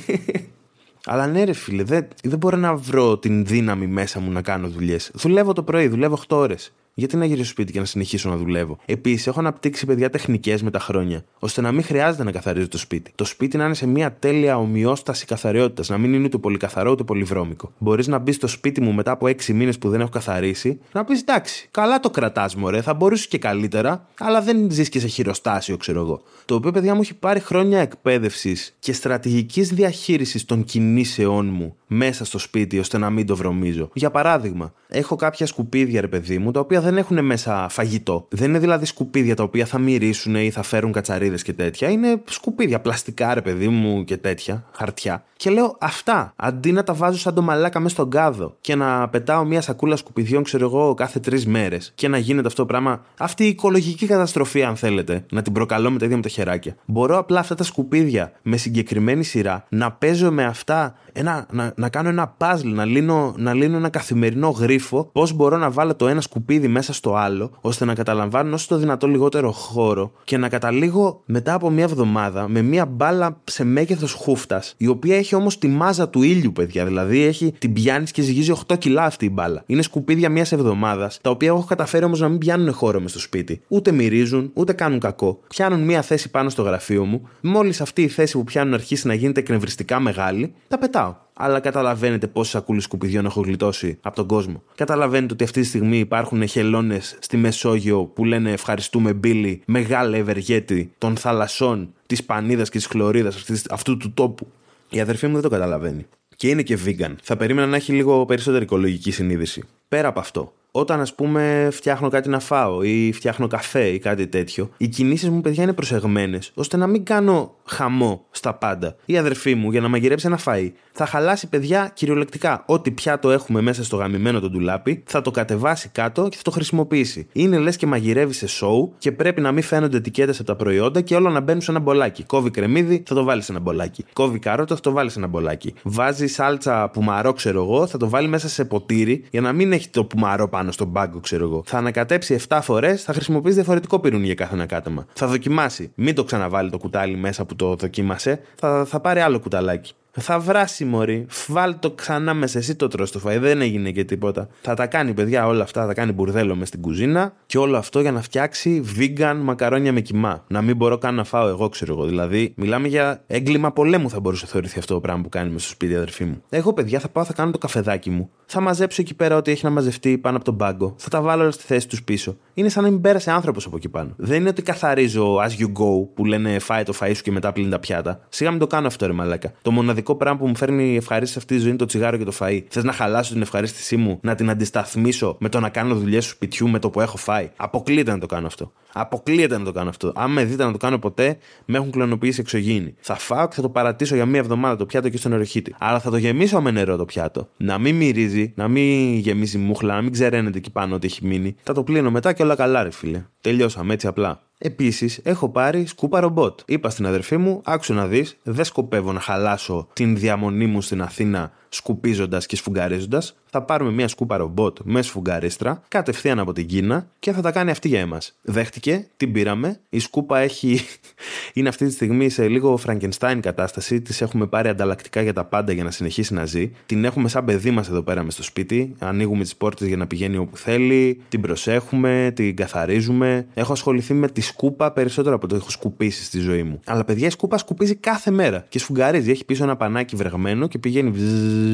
Αλλά 1.06 1.28
ναι, 1.28 1.44
ρε 1.44 1.54
φίλε, 1.54 1.84
δεν, 1.84 2.08
δεν 2.24 2.38
μπορώ 2.38 2.58
να 2.58 2.76
βρω 2.76 3.18
την 3.18 3.46
δύναμη 3.46 3.88
μέσα 3.88 4.20
μου 4.20 4.32
να 4.32 4.42
κάνω 4.42 4.68
δουλειές. 4.68 5.12
Δουλεύω 5.14 5.54
το 5.54 5.64
πρωί, 5.64 5.88
δουλεύω 5.88 6.20
8 6.28 6.38
ώρες. 6.38 6.74
Γιατί 7.00 7.18
να 7.18 7.26
γυρίσω 7.26 7.50
σπίτι 7.50 7.72
και 7.72 7.80
να 7.80 7.86
συνεχίσω 7.86 8.30
να 8.30 8.38
δουλεύω; 8.38 8.78
Επίσης, 8.86 9.28
έχω 9.28 9.40
αναπτύξει 9.40 9.86
παιδιά 9.86 10.10
τεχνικές 10.10 10.64
με 10.64 10.72
τα 10.72 10.80
χρόνια, 10.80 11.24
ώστε 11.40 11.62
να 11.62 11.72
μην 11.72 11.84
χρειάζεται 11.84 12.24
να 12.24 12.32
καθαρίζω 12.32 12.68
το 12.68 12.78
σπίτι. 12.78 13.12
Το 13.16 13.26
σπίτι 13.26 13.58
να 13.58 13.66
είναι 13.66 13.74
σε 13.74 13.88
μια 13.88 14.14
τέλεια 14.20 14.58
ομοιόσταση 14.58 15.26
καθαριότητας, 15.26 15.90
να 15.90 15.98
μην 15.98 16.14
είναι 16.14 16.26
ούτε 16.26 16.38
πολύ 16.38 16.58
καθαρό 16.58 16.92
ούτε 16.92 17.04
πολύ 17.04 17.24
βρώμικο. 17.24 17.72
Μπορείς 17.78 18.08
να 18.08 18.18
μπεις 18.18 18.36
στο 18.36 18.48
σπίτι 18.48 18.82
μου 18.82 18.94
μετά 18.94 19.12
από 19.12 19.28
6 19.28 19.54
μήνες 19.54 19.78
που 19.78 19.90
δεν 19.90 20.02
έχω 20.02 20.10
καθαρίσει, 20.10 20.80
να 20.92 21.04
πεις 21.04 21.22
εντάξει, 21.22 21.68
καλά 21.72 22.00
το 22.00 22.10
κρατάς, 22.10 22.56
μωρέ, 22.56 22.82
θα 22.82 22.94
μπορούσε 22.94 23.28
και 23.28 23.38
καλύτερα, 23.38 24.08
αλλά 24.20 24.42
δεν 24.42 24.72
ζεις 24.72 24.90
και 24.90 25.00
σε 25.00 25.08
χειροστάσιο, 25.08 25.78
ξέρω 25.78 26.00
εγώ. 26.00 26.22
Το 26.46 26.56
οποίο, 26.56 26.72
παιδιά 26.72 26.96
μου, 26.96 27.02
έχει 27.02 27.14
πάρει 27.14 27.40
χρόνια 27.40 27.80
εκπαίδευσης 27.80 28.76
και 28.80 28.94
στρατηγικής 28.94 29.74
διαχείρισης 29.74 30.46
των 30.46 30.64
κινήσεών 30.64 31.46
μου 31.46 31.76
μέσα 31.88 32.26
στο 32.26 32.38
σπίτι, 32.38 32.80
ώστε 32.80 32.98
να 32.98 33.10
μην 33.10 33.26
το 33.26 33.36
βρωμίζω. 33.36 33.90
Για 33.94 34.12
παράδειγμα, 34.12 34.74
έχω 34.88 35.16
κάποια 35.16 35.46
σκουπίδια, 35.46 36.02
ρε 36.02 36.08
παιδί 36.08 36.38
μου, 36.38 36.52
τα 36.52 36.60
οποία 36.60 36.82
δεν 36.82 36.89
έχουν 36.98 37.26
μέσα 37.26 37.68
φαγητό. 37.70 38.28
Δεν 38.30 38.50
είναι 38.50 38.60
δηλαδή 38.60 38.86
σκουπίδια 38.86 39.36
τα 39.36 39.44
οποία 39.44 39.66
θα 39.66 39.78
μυρίσουν 39.78 40.36
ή 40.36 40.50
θα 40.50 40.62
φέρουν 40.62 40.92
κατσαρίδες 40.92 41.44
και 41.44 41.54
τέτοια. 41.54 41.90
Είναι 41.90 42.22
σκουπίδια, 42.26 42.80
πλαστικά 42.80 43.34
ρε 43.34 43.42
παιδί 43.42 43.68
μου 43.68 44.04
και 44.04 44.18
τέτοια, 44.18 44.66
χαρτιά. 44.72 45.24
Και 45.36 45.50
λέω 45.50 45.78
αυτά. 45.80 46.34
Αντί 46.36 46.72
να 46.72 46.84
τα 46.84 46.94
βάζω 46.94 47.18
σαν 47.18 47.34
το 47.34 47.42
μαλάκα 47.42 47.80
μέσα 47.80 47.96
στον 47.96 48.10
κάδο 48.10 48.56
και 48.62 48.76
να 48.76 49.10
πετάω 49.10 49.46
μια 49.46 49.62
σακούλα 49.62 49.96
σκουπιδιών, 49.96 50.44
ξέρω 50.44 50.66
εγώ, 50.66 50.94
κάθε 50.94 51.20
τρεις 51.20 51.46
μέρες 51.46 51.92
και 51.96 52.08
να 52.08 52.18
γίνεται 52.18 52.48
αυτό 52.48 52.62
το 52.62 52.68
πράγμα. 52.68 53.02
Αυτή 53.18 53.44
η 53.44 53.48
οικολογική 53.48 54.06
καταστροφή, 54.06 54.64
αν 54.64 54.76
θέλετε, 54.76 55.26
να 55.32 55.42
την 55.42 55.54
προκαλώ 55.54 55.92
με 55.92 55.98
τα 56.00 56.06
ίδια 56.06 56.18
με 56.18 56.24
τα 56.24 56.30
χεράκια. 56.30 56.76
Μπορώ 56.86 57.18
απλά 57.18 57.40
αυτά 57.40 57.56
τα 57.56 57.64
σκουπίδια 57.64 58.32
με 58.42 58.58
συγκεκριμένη 58.58 59.24
σειρά 59.24 59.66
να 59.70 59.92
παίζω 59.92 60.32
με 60.32 60.46
αυτά, 60.46 60.96
ένα, 61.14 61.46
να, 61.52 61.74
να 61.76 61.90
κάνω 61.90 62.10
ένα 62.10 62.36
puzzle, 62.38 62.64
να 62.64 62.86
λύνω, 62.86 63.34
να 63.38 63.54
λύνω 63.54 63.78
ένα 63.78 63.90
καθημερινό 63.90 64.50
γρίφο. 64.50 65.10
Πώς 65.12 65.34
μπορώ 65.34 65.58
να 65.58 65.72
βάλω 65.72 65.96
το 65.96 66.08
ένα 66.08 66.22
σκουπίδι 66.22 66.68
μέσα 66.70 66.94
στο 66.94 67.16
άλλο, 67.16 67.52
ώστε 67.62 67.86
να 67.86 67.94
καταλαμβάνω 67.94 68.54
όσο 68.56 68.68
το 68.68 68.78
δυνατό 68.78 69.08
λιγότερο 69.08 69.52
χώρο 69.52 70.12
και 70.24 70.38
να 70.38 70.50
καταλήγω 70.50 71.22
μετά 71.26 71.54
από 71.54 71.70
μια 71.70 71.84
εβδομάδα 71.84 72.48
με 72.48 72.62
μια 72.62 72.86
μπάλα 72.86 73.42
σε 73.44 73.64
μέγεθος 73.64 74.14
χούφτας, 74.14 74.74
η 74.78 74.88
οποία 74.88 75.18
έχει 75.18 75.36
όμως 75.36 75.58
τη 75.58 75.68
μάζα 75.68 76.10
του 76.10 76.22
ήλιου, 76.22 76.52
παιδιά. 76.52 76.86
Δηλαδή 76.86 77.22
έχει 77.22 77.54
την 77.58 77.74
πιάνεις 77.74 78.12
και 78.12 78.22
ζυγίζει 78.22 78.54
8 78.68 78.78
κιλά 78.78 79.04
αυτή 79.04 79.26
η 79.26 79.30
μπάλα. 79.32 79.64
Είναι 79.66 79.82
σκουπίδια 79.82 80.30
μια 80.30 80.46
εβδομάδας, 80.50 81.20
τα 81.22 81.30
οποία 81.30 81.48
έχω 81.48 81.64
καταφέρει 81.64 82.06
όμως 82.06 82.20
να 82.20 82.30
μην 82.30 82.38
πιάνουν 82.38 82.74
χώρο 82.74 83.00
μες 83.00 83.12
στο 83.12 83.20
σπίτι. 83.20 83.62
Ούτε 83.68 83.92
μυρίζουν, 83.92 84.52
ούτε 84.54 84.74
κάνουν 84.74 85.00
κακό. 85.00 85.40
Πιάνουν 85.48 85.82
μια 85.82 86.02
θέση 86.02 86.30
πάνω 86.30 86.50
στο 86.50 86.62
γραφείο 86.62 87.06
μου. 87.06 87.30
Μόλις 87.42 87.82
αυτή 87.82 88.02
η 88.02 88.08
θέση 88.08 88.38
που 88.38 88.44
πιάνουν 88.44 88.74
αρχίσει 88.74 89.08
να 89.08 89.14
γίνεται 89.14 89.40
εκνευριστικά 89.40 90.00
μεγάλη, 90.00 90.54
τα 90.68 90.78
πετάω 90.78 91.16
αλλά 91.42 91.60
καταλαβαίνετε 91.60 92.28
πόσε 92.28 92.50
σακούλε 92.50 92.82
σκουπιδιών 92.82 93.26
έχω 93.26 93.42
γλιτώσει 93.42 93.98
από 94.02 94.16
τον 94.16 94.28
κόσμο. 94.28 94.64
Καταλαβαίνετε 94.76 95.34
ότι 95.34 95.44
αυτή 95.44 95.62
τη 95.62 95.68
στιγμή 95.68 95.98
υπάρχουν 95.98 96.48
χελώνε 96.48 97.00
στη 97.20 97.38
Μεσόγειο 97.38 98.04
που 98.04 98.26
λένε 98.26 98.52
Ευχαριστούμε 98.52 99.14
Μπίλι, 99.14 99.62
μεγάλη 99.66 100.18
ευεργέτη 100.18 100.92
των 100.98 101.18
θαλασσών, 101.18 101.94
της 102.06 102.24
Πανίδας 102.24 102.70
και 102.70 102.78
της 102.78 102.88
Χλωρίδας 102.88 103.46
αυτού 103.70 103.98
του 103.98 104.12
τόπου. 104.14 104.48
Η 104.90 105.00
αδερφή 105.00 105.28
μου 105.28 105.34
δεν 105.34 105.42
το 105.42 105.50
καταλαβαίνει. 105.50 106.06
Και 106.36 106.50
είναι 106.50 106.62
και 106.62 106.78
vegan. 106.86 107.16
Θα 107.22 107.38
περίμενα 107.38 107.68
να 107.68 107.76
έχει 107.76 107.92
λίγο 107.92 108.26
περισσότερη 108.26 108.64
οικολογική 108.64 109.12
συνείδηση. 109.12 109.64
Πέρα 109.88 110.08
από 110.08 110.20
αυτό, 110.20 110.54
όταν 110.72 111.02
ας 111.02 111.16
πούμε 111.16 111.68
φτιάχνω 111.72 112.10
κάτι 112.10 112.30
να 112.30 112.40
φάω 112.40 112.84
ή 112.84 113.12
φτιάχνω 113.14 113.48
καφέ 113.48 113.88
ή 113.88 114.00
κάτι 114.00 114.28
τέτοιο, 114.28 114.70
οι 114.78 114.88
κινήσεις 114.88 115.30
μου, 115.30 115.42
παιδιά, 115.42 115.64
είναι 115.64 115.74
προσεγμένες 115.74 116.52
ώστε 116.54 116.78
να 116.78 116.88
μην 116.88 117.04
κάνω 117.04 117.54
χαμό 117.66 118.26
στα 118.32 118.54
πάντα. 118.54 118.96
Η 119.06 119.18
αδερφή 119.18 119.56
μου 119.56 119.72
για 119.72 119.82
να 119.82 119.88
μαγειρέψει 119.88 120.28
ένα 120.28 120.40
φαΐ 120.46 120.72
θα 121.02 121.06
χαλάσει, 121.06 121.50
παιδιά, 121.50 121.92
κυριολεκτικά 121.94 122.64
ό,τι 122.66 122.92
πιάτο 122.92 123.32
έχουμε 123.32 123.62
μέσα 123.62 123.84
στο 123.84 123.96
γαμημένο 123.96 124.40
το 124.40 124.50
ντουλάπι, 124.50 125.04
θα 125.06 125.22
το 125.22 125.32
κατεβάσει 125.32 125.90
κάτω 125.90 126.28
και 126.30 126.36
θα 126.36 126.42
το 126.44 126.52
χρησιμοποιήσει. 126.52 127.28
Είναι 127.32 127.58
λες 127.58 127.78
και 127.78 127.86
μαγειρεύει 127.86 128.34
σε 128.34 128.48
σοου 128.48 128.94
και 128.98 129.12
πρέπει 129.12 129.42
να 129.42 129.52
μην 129.52 129.64
φαίνονται 129.64 129.98
ετικέτες 129.98 130.38
από 130.38 130.48
τα 130.48 130.56
προϊόντα 130.56 131.02
και 131.02 131.16
όλα 131.16 131.30
να 131.30 131.40
μπαίνουν 131.40 131.62
σε 131.62 131.72
ένα 131.72 131.80
μπολάκι. 131.80 132.24
Κόβει 132.24 132.50
κρεμμύδι, 132.50 133.04
θα 133.06 133.16
το 133.16 133.24
βάλεις 133.24 133.46
σε 133.46 133.52
ένα 133.52 133.62
μπολάκι. 133.62 134.06
Κόβει 134.14 134.40
καρότα, 134.40 134.76
θα 134.76 134.82
το 134.82 134.92
βάλεις 134.92 135.14
σε 135.14 135.20
ένα 135.20 135.28
μπολάκι. 135.28 135.74
Βάζει 135.84 136.28
σάλτσα 136.28 136.90
πουμαρό, 136.90 137.34
ξέρω 137.34 137.64
εγώ, 137.64 137.88
θα 137.88 137.98
το 137.98 138.10
βάλει 138.10 138.28
μέσα 138.28 138.50
σε 138.50 138.66
ποτήρι 138.66 139.24
για 139.32 139.42
να 139.42 139.54
μην 139.54 139.72
έχει 139.72 139.90
το 139.90 140.04
πουμαρό 140.04 140.48
πάνω 140.60 140.72
στον 140.72 140.88
μπάγκο, 140.88 141.20
ξέρω 141.20 141.46
εγώ. 141.46 141.64
Θα 141.66 141.78
ανακατέψει 141.78 142.40
7 142.48 142.60
φορές, 142.62 143.04
θα 143.04 143.14
χρησιμοποιήσει 143.14 143.56
διαφορετικό 143.56 144.00
πυρούνι 144.00 144.26
για 144.26 144.36
κάθε 144.36 144.54
ανακάτεμα. 144.54 145.06
Θα 145.14 145.28
δοκιμάσει. 145.28 145.92
Μην 145.96 146.16
το 146.16 146.24
ξαναβάλει 146.24 146.70
το 146.70 146.78
κουτάλι 146.78 147.18
μέσα 147.18 147.46
που 147.46 147.56
το 147.56 147.76
δοκίμασε, 147.76 148.42
θα, 148.56 148.86
θα 148.86 149.00
πάρει 149.00 149.20
άλλο 149.20 149.40
κουταλάκι. 149.40 149.94
Θα 150.20 150.40
βράσει 150.40 150.86
μωρή. 150.86 151.26
Βάλ 151.48 151.80
το 151.80 151.92
ξανά 151.92 152.34
μέσα. 152.34 152.58
Εσύ 152.58 152.76
το 152.76 152.88
τρως 152.88 153.12
το 153.12 153.22
φαΐ. 153.26 153.38
Δεν 153.40 153.62
έγινε 153.62 153.92
και 153.92 154.04
τίποτα. 154.04 154.48
Θα 154.62 154.74
τα 154.74 154.88
κάνει, 154.88 155.14
παιδιά, 155.14 155.48
όλα 155.48 155.64
αυτά. 155.64 155.82
Θα 155.82 155.88
τα 155.88 155.94
κάνει 155.94 156.12
μπουρδέλο 156.12 156.56
μες 156.56 156.68
στην 156.68 156.82
κουζίνα. 156.82 157.34
Και 157.46 157.58
όλο 157.58 157.78
αυτό 157.78 158.00
για 158.00 158.12
να 158.12 158.22
φτιάξει 158.22 158.84
vegan 159.00 159.38
μακαρόνια 159.42 159.94
με 159.94 160.02
κοιμά. 160.02 160.44
Να 160.48 160.62
μην 160.62 160.76
μπορώ 160.76 160.98
καν 160.98 161.16
να 161.16 161.24
φάω 161.24 161.48
εγώ, 161.48 161.70
ξέρω 161.70 161.94
εγώ. 161.94 162.06
Δηλαδή, 162.06 162.54
μιλάμε 162.56 162.88
για 162.88 163.24
έγκλημα 163.28 163.72
πολέμου 163.72 164.10
θα 164.10 164.20
μπορούσε 164.20 164.46
να 164.46 164.52
θεωρηθεί 164.52 164.80
αυτό 164.80 164.94
το 164.94 165.00
πράγμα 165.00 165.22
που 165.22 165.30
κάνει 165.30 165.52
μες 165.52 165.62
στο 165.62 165.72
σπίτι, 165.72 165.96
αδερφή 165.96 166.24
μου. 166.24 166.42
Εγώ, 166.50 166.74
παιδιά, 166.74 167.00
θα 167.00 167.10
πάω, 167.10 167.24
θα 167.24 167.34
κάνω 167.34 167.52
το 167.52 167.58
καφεδάκι 167.58 168.10
μου. 168.10 168.30
Θα 168.46 168.62
μαζέψω 168.62 169.02
εκεί 169.02 169.14
πέρα 169.14 169.36
ό,τι 169.36 169.52
έχει 169.52 169.66
να 169.66 169.70
μαζευτεί 169.70 170.18
πάνω 170.18 170.36
από 170.36 170.46
τον 170.46 170.58
πάγκο. 170.58 170.96
Θα 170.98 171.10
τα 171.10 171.22
βάλω 171.22 171.42
όλα 171.42 171.52
στη 171.52 171.64
θέση 171.64 171.88
τους 171.88 172.04
πίσω. 172.04 172.38
Είναι 172.54 172.70
σαν 172.70 172.84
να 172.84 172.90
μην 172.90 173.02
πέρασε 173.02 173.32
άνθρωπος 173.32 173.66
από 173.66 173.76
εκεί 173.76 173.90
πάνω. 173.90 174.14
Δεν 174.18 174.40
είναι 174.40 174.50
ότι 174.50 174.62
καθαρίζω 174.62 175.36
as 175.36 175.62
you 175.62 175.66
go 175.66 176.08
που 176.14 176.26
λένε 176.26 176.60
φάει 176.60 176.84
το 176.84 176.94
φαΐ 177.00 177.12
σου 177.16 177.24
και 177.24 177.32
μετά 177.32 177.52
πλύνει 177.52 177.70
τα 177.70 177.80
πιάτα. 177.80 178.20
Σιγά 178.30 178.50
μην 178.50 178.60
το 178.60 178.68
κάνω 178.68 178.88
αυτό, 178.88 179.06
ρε 179.06 179.14
μαλάκα. 179.14 179.52
Το 179.62 179.72
μοναδικό 179.72 180.09
πράγμα 180.16 180.40
που 180.40 180.48
μου 180.48 180.56
φέρνει 180.56 180.96
ευχαρίστηση 180.96 181.38
αυτή 181.38 181.54
τη 181.54 181.60
ζωή 181.60 181.70
είναι 181.70 181.78
το 181.78 181.86
τσιγάρο 181.86 182.18
και 182.18 182.24
το 182.24 182.34
φαΐ. 182.40 182.64
Θες 182.70 182.84
να 182.84 182.92
χαλάσω 182.92 183.34
την 183.34 183.42
ευχαρίστησή 183.42 183.98
μου, 183.98 184.20
να 184.22 184.36
την 184.36 184.50
αντισταθμίσω 184.50 185.36
με 185.40 185.50
το 185.50 185.60
να 185.60 185.70
κάνω 185.70 185.96
δουλειές 185.96 186.26
του 186.26 186.32
σπιτιού 186.32 186.70
με 186.70 186.80
το 186.80 186.90
που 186.90 187.02
έχω 187.02 187.18
φάει; 187.18 187.50
Αποκλείεται 187.56 188.12
να 188.12 188.20
το 188.20 188.26
κάνω 188.26 188.48
αυτό. 188.48 188.72
Αποκλείεται 188.94 189.58
να 189.58 189.64
το 189.64 189.72
κάνω 189.72 189.90
αυτό. 189.90 190.12
Αν 190.16 190.32
με 190.32 190.44
δείτε 190.44 190.64
να 190.64 190.72
το 190.72 190.78
κάνω 190.78 191.00
ποτέ, 191.00 191.38
με 191.66 191.78
έχουν 191.78 191.92
κλωνοποιήσει 191.92 192.40
εξωγήινη. 192.40 192.96
Θα 193.00 193.16
φάω 193.16 193.48
και 193.48 193.56
θα 193.56 193.62
το 193.62 193.70
παρατήσω 193.70 194.16
για 194.16 194.26
μία 194.26 194.40
εβδομάδα 194.40 194.76
το 194.76 194.86
πιάτο 194.86 195.10
και 195.10 195.18
στο 195.18 195.30
νεροχύτη. 195.30 195.76
Αλλά 195.80 196.00
θα 196.00 196.10
το 196.10 196.18
γεμίσω 196.18 196.62
με 196.62 196.72
νερό 196.72 196.96
το 196.96 197.06
πιάτο. 197.06 197.50
Να 197.58 197.78
μην 197.78 197.96
μυρίζει, 197.96 198.54
να 198.56 198.68
μην 198.68 199.18
γεμίζει 199.18 199.58
μούχλα, 199.58 199.96
να 199.96 200.02
μην 200.02 200.12
ξεραίνεται 200.12 200.58
εκεί 200.58 200.72
πάνω 200.72 200.96
ότι 200.96 201.08
έχει 201.08 201.26
μείνει. 201.26 201.56
Θα 201.64 201.74
το 201.74 201.84
πλύνω 201.84 202.12
μετά 202.12 202.34
και 202.34 202.44
όλα 202.44 202.56
καλά, 202.56 202.84
ρε 202.84 202.92
φίλε. 202.92 203.24
Τελειώσαμε 203.42 203.94
έτσι 203.94 204.08
απλά. 204.08 204.42
Επίσης, 204.62 205.20
έχω 205.24 205.50
πάρει 205.50 205.86
σκούπα 205.86 206.20
ρομπότ. 206.20 206.60
Είπα 206.66 206.90
στην 206.90 207.06
αδερφή 207.06 207.38
μου, 207.38 207.62
άξιο 207.66 207.96
να 207.96 208.08
δεις, 208.08 208.38
δεν 208.44 208.66
σκοπεύω 208.66 209.12
να 209.12 209.20
χαλάσω 209.20 209.88
την 209.94 210.18
διαμονή 210.18 210.66
μου 210.66 210.82
στην 210.82 211.02
Αθήνα 211.02 211.52
σκουπίζοντας 211.70 212.46
και 212.46 212.56
σφουγγαρίζοντας. 212.56 213.36
Θα 213.52 213.62
πάρουμε 213.62 213.92
μια 213.92 214.08
σκούπα 214.08 214.38
ρομπότ 214.38 214.78
με 214.84 215.02
σφουγγαρίστρα 215.02 215.82
κατευθείαν 215.88 216.40
από 216.40 216.54
την 216.54 216.68
Κίνα 216.68 217.08
και 217.20 217.32
θα 217.32 217.42
τα 217.42 217.52
κάνει 217.52 217.72
αυτή 217.72 217.88
για 217.88 218.00
εμάς. 218.00 218.38
Δέχτηκε, 218.42 219.08
την 219.18 219.32
πήραμε. 219.32 219.80
Η 219.90 220.00
σκούπα 220.00 220.40
έχει. 220.40 220.80
είναι 221.54 221.70
αυτή 221.70 221.86
τη 221.86 221.92
στιγμή 221.92 222.30
σε 222.30 222.48
λίγο 222.48 222.80
Frankenstein 222.86 223.38
κατάσταση. 223.42 224.02
Της 224.02 224.22
έχουμε 224.22 224.48
πάρει 224.48 224.70
ανταλλακτικά 224.70 225.22
για 225.22 225.34
τα 225.34 225.46
πάντα 225.46 225.72
για 225.72 225.84
να 225.84 225.92
συνεχίσει 225.92 226.34
να 226.34 226.46
ζει. 226.46 226.72
Την 226.86 227.06
έχουμε 227.06 227.30
σαν 227.30 227.46
παιδί 227.46 227.72
μας 227.72 227.90
εδώ 227.90 228.02
πέρα 228.02 228.24
μες 228.24 228.34
στο 228.34 228.44
σπίτι. 228.44 228.96
Ανοίγουμε 229.00 229.44
τις 229.44 229.56
πόρτες 229.56 229.88
για 229.88 229.98
να 229.98 230.08
πηγαίνει 230.08 230.38
όπου 230.38 230.58
θέλει. 230.58 231.22
Την 231.30 231.42
προσέχουμε, 231.42 232.32
την 232.36 232.56
καθαρίζουμε. 232.56 233.48
Έχω 233.54 233.72
ασχοληθεί 233.72 234.14
με 234.14 234.28
τη 234.30 234.42
σκούπα 234.42 234.92
περισσότερο 234.92 235.36
από 235.36 235.48
το 235.48 235.56
έχω 235.56 235.70
σκουπίσει 235.70 236.24
στη 236.24 236.40
ζωή 236.40 236.64
μου. 236.64 236.80
Αλλά 236.86 237.04
παιδιά 237.06 237.28
η 237.28 237.30
σκούπα 237.30 237.58
σκουπίζει 237.58 237.96
κάθε 237.96 238.32
μέρα 238.32 238.66
και 238.70 238.80
σφουγγαρίζει. 238.80 239.32
Έχει 239.32 239.46
πίσω 239.46 239.64
ένα 239.64 239.76
πανάκι 239.76 240.16
βρεγμένο 240.16 240.68
και 240.68 240.78
πηγαίνει 240.78 241.12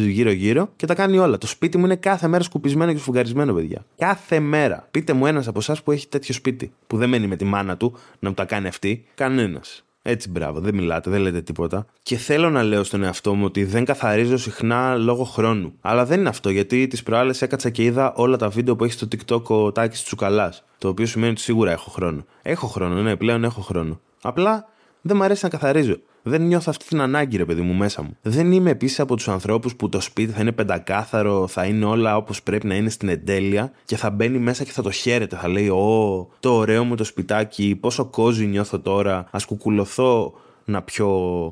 γύρω-γύρω 0.07 0.69
και 0.75 0.85
τα 0.85 0.93
κάνει 0.93 1.17
όλα. 1.17 1.37
Το 1.37 1.47
σπίτι 1.47 1.77
μου 1.77 1.85
είναι 1.85 1.95
κάθε 1.95 2.27
μέρα 2.27 2.43
σκουπισμένο 2.43 2.91
και 2.91 2.97
σφουγγαρισμένο, 2.97 3.53
παιδιά. 3.53 3.85
Κάθε 3.97 4.39
μέρα. 4.39 4.87
Πείτε 4.91 5.13
μου 5.13 5.25
ένας 5.25 5.47
από 5.47 5.59
εσάς 5.59 5.83
που 5.83 5.91
έχει 5.91 6.07
τέτοιο 6.07 6.33
σπίτι, 6.33 6.71
που 6.87 6.97
δεν 6.97 7.09
μένει 7.09 7.27
με 7.27 7.35
τη 7.35 7.45
μάνα 7.45 7.77
του 7.77 7.97
να 8.19 8.29
μου 8.29 8.35
τα 8.35 8.45
κάνει 8.45 8.67
αυτή. 8.67 9.05
Κανένας. 9.15 9.85
Έτσι, 10.07 10.29
μπράβο, 10.29 10.59
δεν 10.59 10.75
μιλάτε, 10.75 11.09
δεν 11.09 11.21
λέτε 11.21 11.41
τίποτα. 11.41 11.85
Και 12.03 12.17
θέλω 12.17 12.49
να 12.49 12.63
λέω 12.63 12.83
στον 12.83 13.03
εαυτό 13.03 13.33
μου 13.33 13.45
ότι 13.45 13.63
δεν 13.63 13.85
καθαρίζω 13.85 14.37
συχνά 14.37 14.95
λόγω 14.95 15.23
χρόνου. 15.23 15.73
Αλλά 15.81 16.05
δεν 16.05 16.19
είναι 16.19 16.29
αυτό, 16.29 16.49
γιατί 16.49 16.87
τις 16.87 17.03
προάλλες 17.03 17.41
έκατσα 17.41 17.69
και 17.69 17.83
είδα 17.83 18.13
όλα 18.13 18.37
τα 18.37 18.49
βίντεο 18.49 18.75
που 18.75 18.83
έχει 18.83 18.93
στο 18.93 19.07
TikTok 19.11 19.43
ο 19.43 19.71
Τάκης 19.71 20.03
Τσουκαλάς. 20.03 20.63
Το 20.77 20.87
οποίο 20.87 21.05
σημαίνει 21.05 21.31
ότι 21.31 21.41
σίγουρα 21.41 21.71
έχω 21.71 21.89
χρόνο. 21.89 22.25
Έχω 22.41 22.67
χρόνο, 22.67 23.01
ναι, 23.01 23.15
πλέον 23.15 23.43
έχω 23.43 23.61
χρόνο. 23.61 23.99
Απλά 24.21 24.67
δεν 25.01 25.17
μου 25.17 25.23
αρέσει 25.23 25.43
να 25.43 25.49
καθαρίζω. 25.49 25.95
Δεν 26.27 26.41
νιώθω 26.41 26.65
αυτή 26.69 26.85
την 26.85 27.01
ανάγκη, 27.01 27.37
ρε 27.37 27.45
παιδί 27.45 27.61
μου, 27.61 27.73
μέσα 27.73 28.01
μου. 28.01 28.17
Δεν 28.21 28.51
είμαι 28.51 28.69
επίσης 28.69 28.99
από 28.99 29.15
τους 29.15 29.27
ανθρώπους 29.27 29.75
που 29.75 29.89
το 29.89 29.99
σπίτι 30.01 30.31
θα 30.31 30.41
είναι 30.41 30.51
πεντακάθαρο, 30.51 31.47
θα 31.47 31.65
είναι 31.65 31.85
όλα 31.85 32.17
όπως 32.17 32.43
πρέπει 32.43 32.67
να 32.67 32.75
είναι 32.75 32.89
στην 32.89 33.09
εντέλεια 33.09 33.71
και 33.85 33.95
θα 33.95 34.09
μπαίνει 34.09 34.37
μέσα 34.37 34.63
και 34.63 34.71
θα 34.71 34.81
το 34.81 34.91
χαίρεται. 34.91 35.35
Θα 35.35 35.47
λέει: 35.47 35.67
Ω, 35.67 36.29
το 36.39 36.53
ωραίο 36.53 36.83
μου 36.83 36.95
το 36.95 37.03
σπιτάκι, 37.03 37.77
πόσο 37.79 38.05
κόζι 38.05 38.45
νιώθω 38.45 38.79
τώρα. 38.79 39.17
Α 39.17 39.39
κουκουλωθώ 39.45 40.33
να 40.65 40.81
πιω 40.81 41.09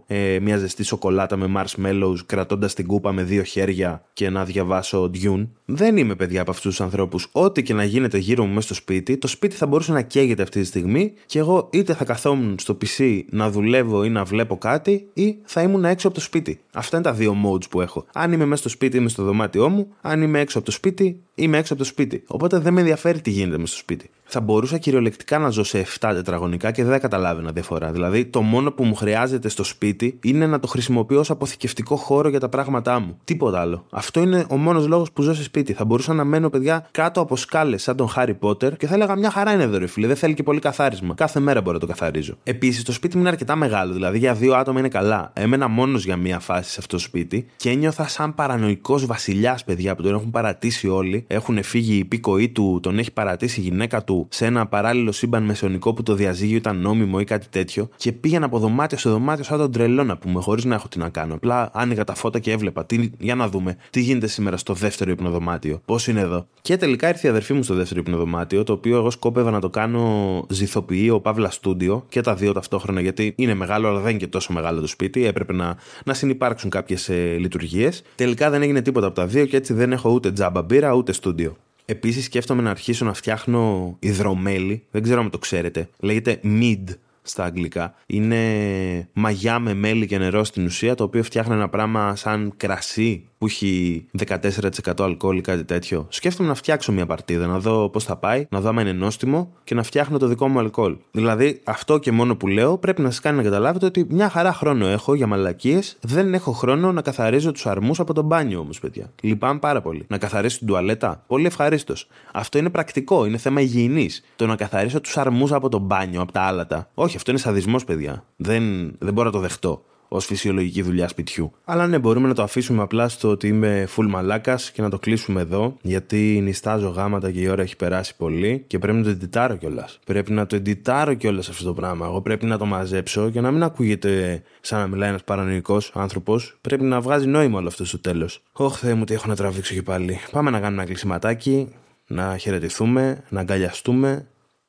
ε, 0.07 0.39
μια 0.41 0.57
ζεστή 0.57 0.83
σοκολάτα 0.83 1.37
με 1.37 1.51
marshmallows 1.57 2.17
κρατώντας 2.25 2.73
την 2.73 2.87
κούπα 2.87 3.11
με 3.11 3.23
δύο 3.23 3.43
χέρια 3.43 4.03
και 4.13 4.29
να 4.29 4.45
διαβάσω 4.45 5.11
Dune. 5.13 5.47
Δεν 5.65 5.97
είμαι 5.97 6.15
παιδιά 6.15 6.41
από 6.41 6.51
αυτούς 6.51 6.69
τους 6.69 6.81
ανθρώπους. 6.81 7.29
Ό,τι 7.31 7.63
και 7.63 7.73
να 7.73 7.83
γίνεται 7.83 8.17
γύρω 8.17 8.45
μου 8.45 8.53
μέσα 8.53 8.65
στο 8.65 8.73
σπίτι, 8.73 9.17
το 9.17 9.27
σπίτι 9.27 9.55
θα 9.55 9.65
μπορούσε 9.65 9.91
να 9.91 10.01
καίγεται 10.01 10.41
αυτή 10.41 10.59
τη 10.59 10.65
στιγμή 10.65 11.13
και 11.25 11.39
εγώ 11.39 11.69
είτε 11.71 11.93
θα 11.93 12.05
καθόμουν 12.05 12.55
στο 12.59 12.77
PC 12.81 13.21
να 13.29 13.49
δουλεύω 13.49 14.03
ή 14.03 14.09
να 14.09 14.23
βλέπω 14.23 14.57
κάτι 14.57 15.07
ή 15.13 15.37
θα 15.43 15.61
ήμουν 15.61 15.85
έξω 15.85 16.07
από 16.07 16.15
το 16.15 16.21
σπίτι. 16.21 16.59
Αυτά 16.73 16.97
είναι 16.97 17.05
τα 17.05 17.13
δύο 17.13 17.35
modes 17.45 17.69
που 17.69 17.81
έχω. 17.81 18.05
Αν 18.13 18.31
είμαι 18.31 18.45
μέσα 18.45 18.61
στο 18.61 18.69
σπίτι, 18.69 18.97
είμαι 18.97 19.09
στο 19.09 19.23
δωμάτιό 19.23 19.69
μου. 19.69 19.87
Αν 20.01 20.21
είμαι 20.21 20.39
έξω 20.39 20.57
από 20.57 20.65
το 20.65 20.71
σπίτι, 20.71 21.19
είμαι 21.35 21.57
έξω 21.57 21.73
από 21.73 21.81
το 21.81 21.87
σπίτι. 21.87 22.23
Οπότε 22.27 22.57
δεν 22.57 22.73
με 22.73 22.79
ενδιαφέρει 22.79 23.21
τι 23.21 23.29
γίνεται 23.29 23.57
μέσα 23.57 23.71
στο 23.71 23.77
σπίτι. 23.77 24.09
Θα 24.23 24.41
μπορούσα 24.41 24.77
κυριολεκτικά 24.77 25.39
να 25.39 25.49
ζω 25.49 25.63
σε 25.63 25.85
7 25.99 26.11
τετραγωνικά 26.13 26.71
και 26.71 26.83
δεν 26.83 26.91
θα 26.91 26.99
καταλάβαινα 26.99 27.51
διαφορά. 27.51 27.91
Δηλαδή, 27.91 28.25
το 28.25 28.41
μόνο 28.41 28.71
που 28.71 28.83
μου 28.83 28.95
χρειάζεται 29.03 29.49
στο 29.49 29.63
σπίτι 29.63 30.19
είναι 30.23 30.47
να 30.47 30.59
το 30.59 30.67
χρησιμοποιώ 30.67 31.19
ως 31.19 31.29
αποθηκευτικό 31.29 31.95
χώρο 31.95 32.29
για 32.29 32.39
τα 32.39 32.49
πράγματά 32.49 32.99
μου. 32.99 33.17
Τίποτα 33.23 33.59
άλλο. 33.59 33.85
Αυτό 33.89 34.19
είναι 34.21 34.45
ο 34.49 34.57
μόνος 34.57 34.87
λόγος 34.87 35.11
που 35.11 35.21
ζω 35.21 35.33
σε 35.33 35.43
σπίτι. 35.43 35.73
Θα 35.73 35.85
μπορούσα 35.85 36.13
να 36.13 36.23
μένω, 36.23 36.49
παιδιά, 36.49 36.87
κάτω 36.91 37.21
από 37.21 37.35
σκάλες 37.35 37.81
σαν 37.83 37.95
τον 37.95 38.07
Χάρι 38.07 38.33
Πότερ 38.33 38.77
και 38.77 38.87
θα 38.87 38.93
έλεγα 38.93 39.15
μια 39.15 39.29
χαρά 39.29 39.53
είναι 39.53 39.63
εδώ, 39.63 39.77
ρε 39.77 39.87
φίλε. 39.87 40.07
Δεν 40.07 40.15
θέλει 40.15 40.33
και 40.33 40.43
πολύ 40.43 40.59
καθάρισμα. 40.59 41.13
Κάθε 41.13 41.39
μέρα 41.39 41.61
μπορώ 41.61 41.73
να 41.73 41.79
το 41.79 41.87
καθαρίζω. 41.87 42.37
Επίσης, 42.43 42.83
το 42.83 42.91
σπίτι 42.91 43.15
μου 43.15 43.21
είναι 43.21 43.29
αρκετά 43.29 43.55
μεγάλο, 43.55 43.93
δηλαδή 43.93 44.17
για 44.17 44.33
δύο 44.33 44.53
άτομα 44.53 44.79
είναι 44.79 44.87
καλά. 44.87 45.31
Έμενα 45.33 45.67
μόνος 45.67 46.05
για 46.05 46.17
μία 46.17 46.39
φάση 46.39 46.71
σε 46.71 46.75
αυτό 46.79 46.95
το 46.95 47.01
σπίτι 47.01 47.45
και 47.55 47.69
ένιωθα 47.69 48.07
σαν 48.07 48.35
παρανοϊκός 48.35 49.05
βασιλιάς, 49.05 49.63
παιδιά, 49.63 49.95
που 49.95 50.01
τον 50.01 50.13
έχουν 50.13 50.31
παρατήσει 50.31 50.87
όλοι. 50.87 51.25
Έχουν 51.27 51.63
φύγει 51.63 51.93
η 51.93 51.97
υπήκοή 51.97 52.49
του, 52.49 52.79
τον 52.81 52.99
έχει 52.99 53.11
παρατήσει 53.11 53.59
η 53.59 53.63
γυναίκα 53.63 54.03
του 54.03 54.27
σε 54.29 54.45
ένα 54.45 54.65
παράλληλο 54.65 55.11
σύμπαν 55.11 55.43
μεσαιωνικό 55.43 55.93
που 55.93 56.03
το 56.03 56.13
διαζύγιο 56.13 56.57
ήταν 56.57 56.77
νόμιμο 56.77 57.17
ή 57.21 57.23
κάτι 57.23 57.47
τέτοιο. 57.49 57.89
Και 57.95 58.11
πήγαινα 58.11 58.45
από 58.45 58.59
δωμάτιο 58.59 58.92
σε 58.97 59.09
δωμάτιο 59.09 59.43
σαν 59.43 59.57
τον 59.57 59.71
τρελό 59.71 60.03
να 60.03 60.17
πούμε, 60.17 60.41
χωρίς 60.41 60.65
να 60.65 60.75
έχω 60.75 60.87
τι 60.87 60.97
να 60.97 61.09
κάνω. 61.09 61.33
Απλά 61.33 61.69
άνοιγα 61.73 62.03
τα 62.03 62.15
φώτα 62.15 62.39
και 62.39 62.51
έβλεπα. 62.51 62.85
Τι, 62.85 63.09
για 63.19 63.35
να 63.35 63.47
δούμε 63.47 63.77
τι 63.89 64.01
γίνεται 64.01 64.27
σήμερα 64.27 64.57
στο 64.57 64.73
δεύτερο 64.73 65.11
υπνοδωμάτιο. 65.11 65.81
Πώς 65.85 66.07
είναι 66.07 66.19
εδώ. 66.19 66.47
Και 66.61 66.77
τελικά 66.77 67.07
ήρθε 67.09 67.27
η 67.27 67.29
αδερφή 67.29 67.53
μου 67.53 67.63
στο 67.63 67.73
δεύτερο 67.73 67.99
υπνοδωμάτιο, 67.99 68.63
το 68.63 68.73
οποίο 68.73 68.97
εγώ 68.97 69.09
σκόπευα 69.09 69.51
να 69.51 69.59
το 69.59 69.69
κάνω 69.69 70.45
ζηθοποιείο 70.49 71.19
Παύλα 71.19 71.49
Στούντιο 71.49 72.05
και 72.09 72.21
τα 72.21 72.35
δύο 72.35 72.53
ταυτόχρονα 72.53 73.01
γιατί 73.01 73.33
είναι 73.35 73.53
μεγάλο, 73.53 73.87
αλλά 73.87 73.99
δεν 73.99 74.09
είναι 74.09 74.19
και 74.19 74.27
τόσο 74.27 74.53
μεγάλο 74.53 74.81
το 74.81 74.87
σπίτι. 74.87 75.25
Έπρεπε 75.25 75.53
να, 75.53 75.77
να 76.05 76.13
συνεπάρξουν 76.13 76.69
κάποιες 76.69 77.09
ε, 77.09 77.35
λειτουργίες. 77.39 78.03
Τελικά 78.15 78.49
δεν 78.49 78.61
έγινε 78.61 78.81
τίποτα 78.81 79.05
από 79.05 79.15
τα 79.15 79.25
δύο 79.25 79.45
και 79.45 79.57
έτσι 79.57 79.73
δεν 79.73 79.91
έχω 79.91 80.09
ούτε 80.09 80.31
τζάμπα 80.31 80.61
μπύρα 80.61 80.93
ούτε 80.93 81.13
στούντιο. 81.13 81.55
Επίσης 81.85 82.25
σκέφτομαι 82.25 82.61
να 82.61 82.69
αρχίσω 82.69 83.05
να 83.05 83.13
φτιάχνω 83.13 83.95
υδρομέλι. 83.99 84.83
Δεν 84.91 85.03
ξέρω 85.03 85.21
αν 85.21 85.29
το 85.29 85.37
ξέρετε. 85.37 85.89
Λέγεται 85.99 86.39
mid 86.43 86.83
στα 87.23 87.43
αγγλικά. 87.43 87.95
Είναι 88.05 89.09
μαγιά 89.13 89.59
με 89.59 89.73
μέλι 89.73 90.05
και 90.05 90.17
νερό 90.17 90.43
στην 90.43 90.65
ουσία, 90.65 90.95
το 90.95 91.03
οποίο 91.03 91.23
φτιάχνει 91.23 91.53
ένα 91.53 91.69
πράγμα 91.69 92.15
σαν 92.15 92.53
κρασί 92.57 93.29
που 93.43 93.49
έχει 93.49 94.05
14% 94.25 94.93
αλκοόλ 94.99 95.37
ή 95.37 95.41
κάτι 95.41 95.63
τέτοιο. 95.63 96.05
Σκέφτομαι 96.09 96.49
να 96.49 96.55
φτιάξω 96.55 96.91
μια 96.91 97.05
παρτίδα, 97.05 97.47
να 97.47 97.59
δω 97.59 97.89
πώς 97.89 98.03
θα 98.03 98.15
πάει, 98.15 98.45
να 98.49 98.61
δω 98.61 98.69
αν 98.69 98.77
είναι 98.77 98.91
νόστιμο 98.91 99.51
και 99.63 99.75
να 99.75 99.83
φτιάχνω 99.83 100.17
το 100.17 100.27
δικό 100.27 100.47
μου 100.47 100.59
αλκοόλ. 100.59 100.95
Δηλαδή, 101.11 101.61
αυτό 101.63 101.97
και 101.97 102.11
μόνο 102.11 102.35
που 102.35 102.47
λέω 102.47 102.77
πρέπει 102.77 103.01
να 103.01 103.09
σας 103.09 103.19
κάνει 103.19 103.37
να 103.37 103.43
καταλάβετε 103.43 103.85
ότι 103.85 104.05
μια 104.09 104.29
χαρά 104.29 104.53
χρόνο 104.53 104.87
έχω 104.87 105.13
για 105.13 105.27
μαλακίες, 105.27 105.97
δεν 106.01 106.33
έχω 106.33 106.51
χρόνο 106.51 106.91
να 106.91 107.01
καθαρίζω 107.01 107.51
τους 107.51 107.65
αρμούς 107.65 107.99
από 107.99 108.13
το 108.13 108.21
μπάνιο 108.21 108.59
όμως, 108.59 108.79
παιδιά. 108.79 109.11
Λυπάμαι 109.21 109.59
πάρα 109.59 109.81
πολύ. 109.81 110.05
Να 110.07 110.17
καθαρίσω 110.17 110.57
την 110.57 110.67
τουαλέτα, 110.67 111.23
πολύ 111.27 111.45
ευχαρίστως. 111.45 112.07
Αυτό 112.33 112.57
είναι 112.57 112.69
πρακτικό, 112.69 113.25
είναι 113.25 113.37
θέμα 113.37 113.61
υγιεινής. 113.61 114.23
Το 114.35 114.45
να 114.45 114.55
καθαρίσω 114.55 115.01
τους 115.01 115.17
αρμούς 115.17 115.51
από 115.51 115.69
το 115.69 115.79
μπάνιο, 115.79 116.21
από 116.21 116.31
τα 116.31 116.41
άλατα. 116.41 116.89
Όχι, 116.93 117.15
αυτό 117.15 117.31
είναι 117.31 117.39
σαδισμός, 117.39 117.83
παιδιά. 117.83 118.23
Δεν, 118.35 118.63
δεν 118.99 119.13
μπορώ 119.13 119.25
να 119.25 119.33
το 119.33 119.39
δεχτώ 119.39 119.83
ως 120.13 120.25
φυσιολογική 120.25 120.81
δουλειά 120.81 121.07
σπιτιού. 121.07 121.51
Αλλά 121.63 121.87
ναι, 121.87 121.99
μπορούμε 121.99 122.27
να 122.27 122.33
το 122.33 122.43
αφήσουμε 122.43 122.81
απλά 122.81 123.09
στο 123.09 123.29
ότι 123.29 123.47
είμαι 123.47 123.87
full 123.95 124.05
μαλάκας 124.07 124.71
και 124.71 124.81
να 124.81 124.89
το 124.89 124.99
κλείσουμε 124.99 125.41
εδώ, 125.41 125.77
γιατί 125.81 126.39
νιστάζω 126.43 126.87
γάματα 126.87 127.31
και 127.31 127.39
η 127.39 127.47
ώρα 127.47 127.61
έχει 127.61 127.75
περάσει 127.75 128.15
πολύ 128.15 128.63
και 128.67 128.79
πρέπει 128.79 128.97
να 128.97 129.03
το 129.03 129.09
εντιτάρω 129.09 129.55
κιόλας. 129.55 129.99
Πρέπει 130.05 130.31
να 130.31 130.45
το 130.45 130.55
εντιτάρω 130.55 131.13
κιόλας 131.13 131.49
αυτό 131.49 131.63
το 131.63 131.73
πράγμα. 131.73 132.05
Εγώ 132.05 132.21
πρέπει 132.21 132.45
να 132.45 132.57
το 132.57 132.65
μαζέψω 132.65 133.29
και 133.29 133.41
να 133.41 133.51
μην 133.51 133.63
ακούγεται 133.63 134.41
σαν 134.61 134.79
να 134.79 134.87
μιλάει 134.87 135.09
ένας 135.09 135.23
παρανοϊκός 135.23 135.91
άνθρωπος. 135.93 136.57
Πρέπει 136.61 136.83
να 136.83 137.01
βγάζει 137.01 137.27
νόημα 137.27 137.59
όλο 137.59 137.67
αυτό 137.67 137.85
στο 137.85 137.99
τέλος. 137.99 138.43
Ωχ, 138.51 138.77
Θεέ 138.79 138.93
μου, 138.93 139.03
τι 139.03 139.13
έχω 139.13 139.27
να 139.27 139.35
τραβήξω 139.35 139.73
και 139.73 139.81
πάλι. 139.81 140.19
Πάμε 140.31 140.49
να 140.49 140.59
κάνουμε 140.59 140.81
ένα 140.81 140.91
κλεισιματάκι, 140.91 141.67
να 142.07 142.37
χαιρετηθούμε, 142.37 143.23
να 143.29 143.39
αγκαλιαστούμε 143.39 144.27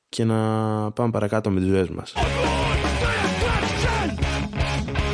και 0.08 0.24
να 0.24 0.36
πάμε 0.90 1.10
παρακάτω 1.10 1.50
με 1.50 1.60
τις 1.60 1.68
ζωές 1.68 1.88
μας. 1.88 2.12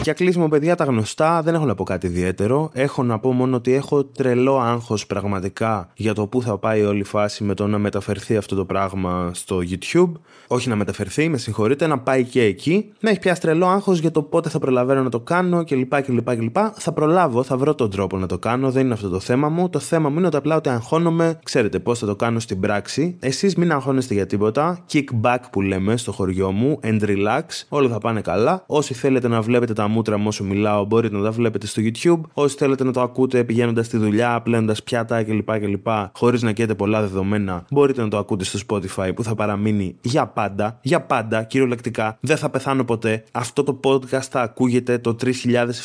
Για 0.03 0.13
κλείσιμο, 0.13 0.49
παιδιά, 0.49 0.75
τα 0.75 0.85
γνωστά 0.85 1.43
δεν 1.43 1.55
έχω 1.55 1.65
να 1.65 1.75
πω 1.75 1.85
κάτι 1.85 2.07
ιδιαίτερο. 2.07 2.71
Έχω 2.73 3.03
να 3.03 3.19
πω 3.19 3.33
μόνο 3.33 3.57
ότι 3.57 3.73
έχω 3.73 4.05
τρελό 4.05 4.59
άγχος 4.59 5.07
πραγματικά 5.07 5.91
για 5.95 6.15
το 6.15 6.27
πού 6.27 6.43
θα 6.43 6.59
πάει 6.59 6.83
όλη 6.83 7.01
η 7.01 7.05
φάση 7.05 7.45
με 7.45 7.55
το 7.55 7.67
να 7.67 7.79
μεταφερθεί 7.79 8.37
αυτό 8.37 8.55
το 8.55 8.65
πράγμα 8.65 9.31
στο 9.35 9.59
YouTube. 9.71 10.13
Όχι 10.47 10.69
να 10.69 10.77
μεταφερθεί, 10.77 11.29
με 11.29 11.37
συγχωρείτε, 11.37 11.87
να 11.87 11.99
πάει 11.99 12.25
και 12.25 12.43
εκεί. 12.43 12.93
Να 13.01 13.11
έχει 13.11 13.19
πιάσει 13.19 13.41
τρελό 13.41 13.67
άγχος 13.67 13.99
για 13.99 14.11
το 14.11 14.23
πότε 14.23 14.49
θα 14.49 14.59
προλαβαίνω 14.59 15.03
να 15.03 15.09
το 15.09 15.21
κάνω 15.21 15.65
κλπ. 15.65 16.03
κλπ, 16.03 16.37
κλπ. 16.37 16.57
Θα 16.75 16.93
προλάβω, 16.93 17.43
θα 17.43 17.57
βρω 17.57 17.75
τον 17.75 17.91
τρόπο 17.91 18.17
να 18.19 18.27
το 18.27 18.39
κάνω. 18.39 18.71
Δεν 18.71 18.85
είναι 18.85 18.95
αυτό 18.95 19.09
το 19.09 19.21
θέμα 19.21 19.49
μου. 19.49 19.69
Το 19.69 19.79
θέμα 19.79 20.09
μου 20.09 20.19
είναι 20.19 20.27
ότι 20.27 20.37
απλά 20.37 20.57
ότι 20.57 20.69
αγχώνομαι. 20.69 21.39
Ξέρετε 21.43 21.79
πώς 21.79 21.99
θα 21.99 22.07
το 22.07 22.17
κάνω 22.17 22.39
στην 22.39 22.61
πράξη. 22.61 23.17
Εσείς 23.21 23.57
μην 23.57 23.73
αγχώνεστε 23.73 24.15
για 24.15 24.27
τίποτα. 24.27 24.85
Kickback 24.93 25.39
που 25.53 25.61
λέμε 25.61 25.97
στο 25.97 26.13
χωριό 26.13 26.53
μου. 26.53 26.81
And 26.83 27.01
relax. 27.03 27.43
Όλα 27.69 27.89
θα 27.89 27.99
πάνε 27.99 28.21
καλά. 28.21 28.65
Όσοι 28.67 28.95
θέλετε 28.95 29.29
να 29.29 29.41
βλέπετε 29.41 29.73
τα 29.73 29.89
μούτρα 29.91 30.19
μου 30.19 30.25
όσο 30.27 30.45
μιλάω, 30.45 30.85
μπορείτε 30.85 31.17
να 31.17 31.23
τα 31.23 31.31
βλέπετε 31.31 31.67
στο 31.67 31.83
YouTube. 31.85 32.21
Όσοι 32.33 32.57
θέλετε 32.57 32.85
να 32.85 32.93
το 32.93 33.01
ακούτε 33.01 33.45
πηγαίνοντας 33.45 33.87
στη 33.87 33.97
δουλειά, 33.97 34.41
πλένοντας 34.41 34.83
πιάτα 34.83 35.23
κλπ. 35.23 35.59
κλπ 35.59 35.87
Χωρίς 36.13 36.43
να 36.43 36.53
καίτε 36.53 36.75
πολλά 36.75 37.01
δεδομένα, 37.01 37.65
μπορείτε 37.71 38.03
να 38.03 38.09
το 38.09 38.19
ακούτε 38.19 38.45
στο 38.45 38.59
Spotify 38.69 39.11
που 39.15 39.23
θα 39.23 39.35
παραμείνει 39.35 39.97
για 40.01 40.27
πάντα. 40.27 40.79
Για 40.83 41.01
πάντα, 41.01 41.43
κυριολεκτικά. 41.43 42.19
Δεν 42.21 42.37
θα 42.37 42.51
πεθάνω 42.51 42.85
ποτέ. 42.85 43.25
Αυτό 43.33 43.63
το 43.63 43.81
podcast 43.85 44.29
θα 44.31 44.41
ακούγεται 44.41 44.99
το 44.99 45.17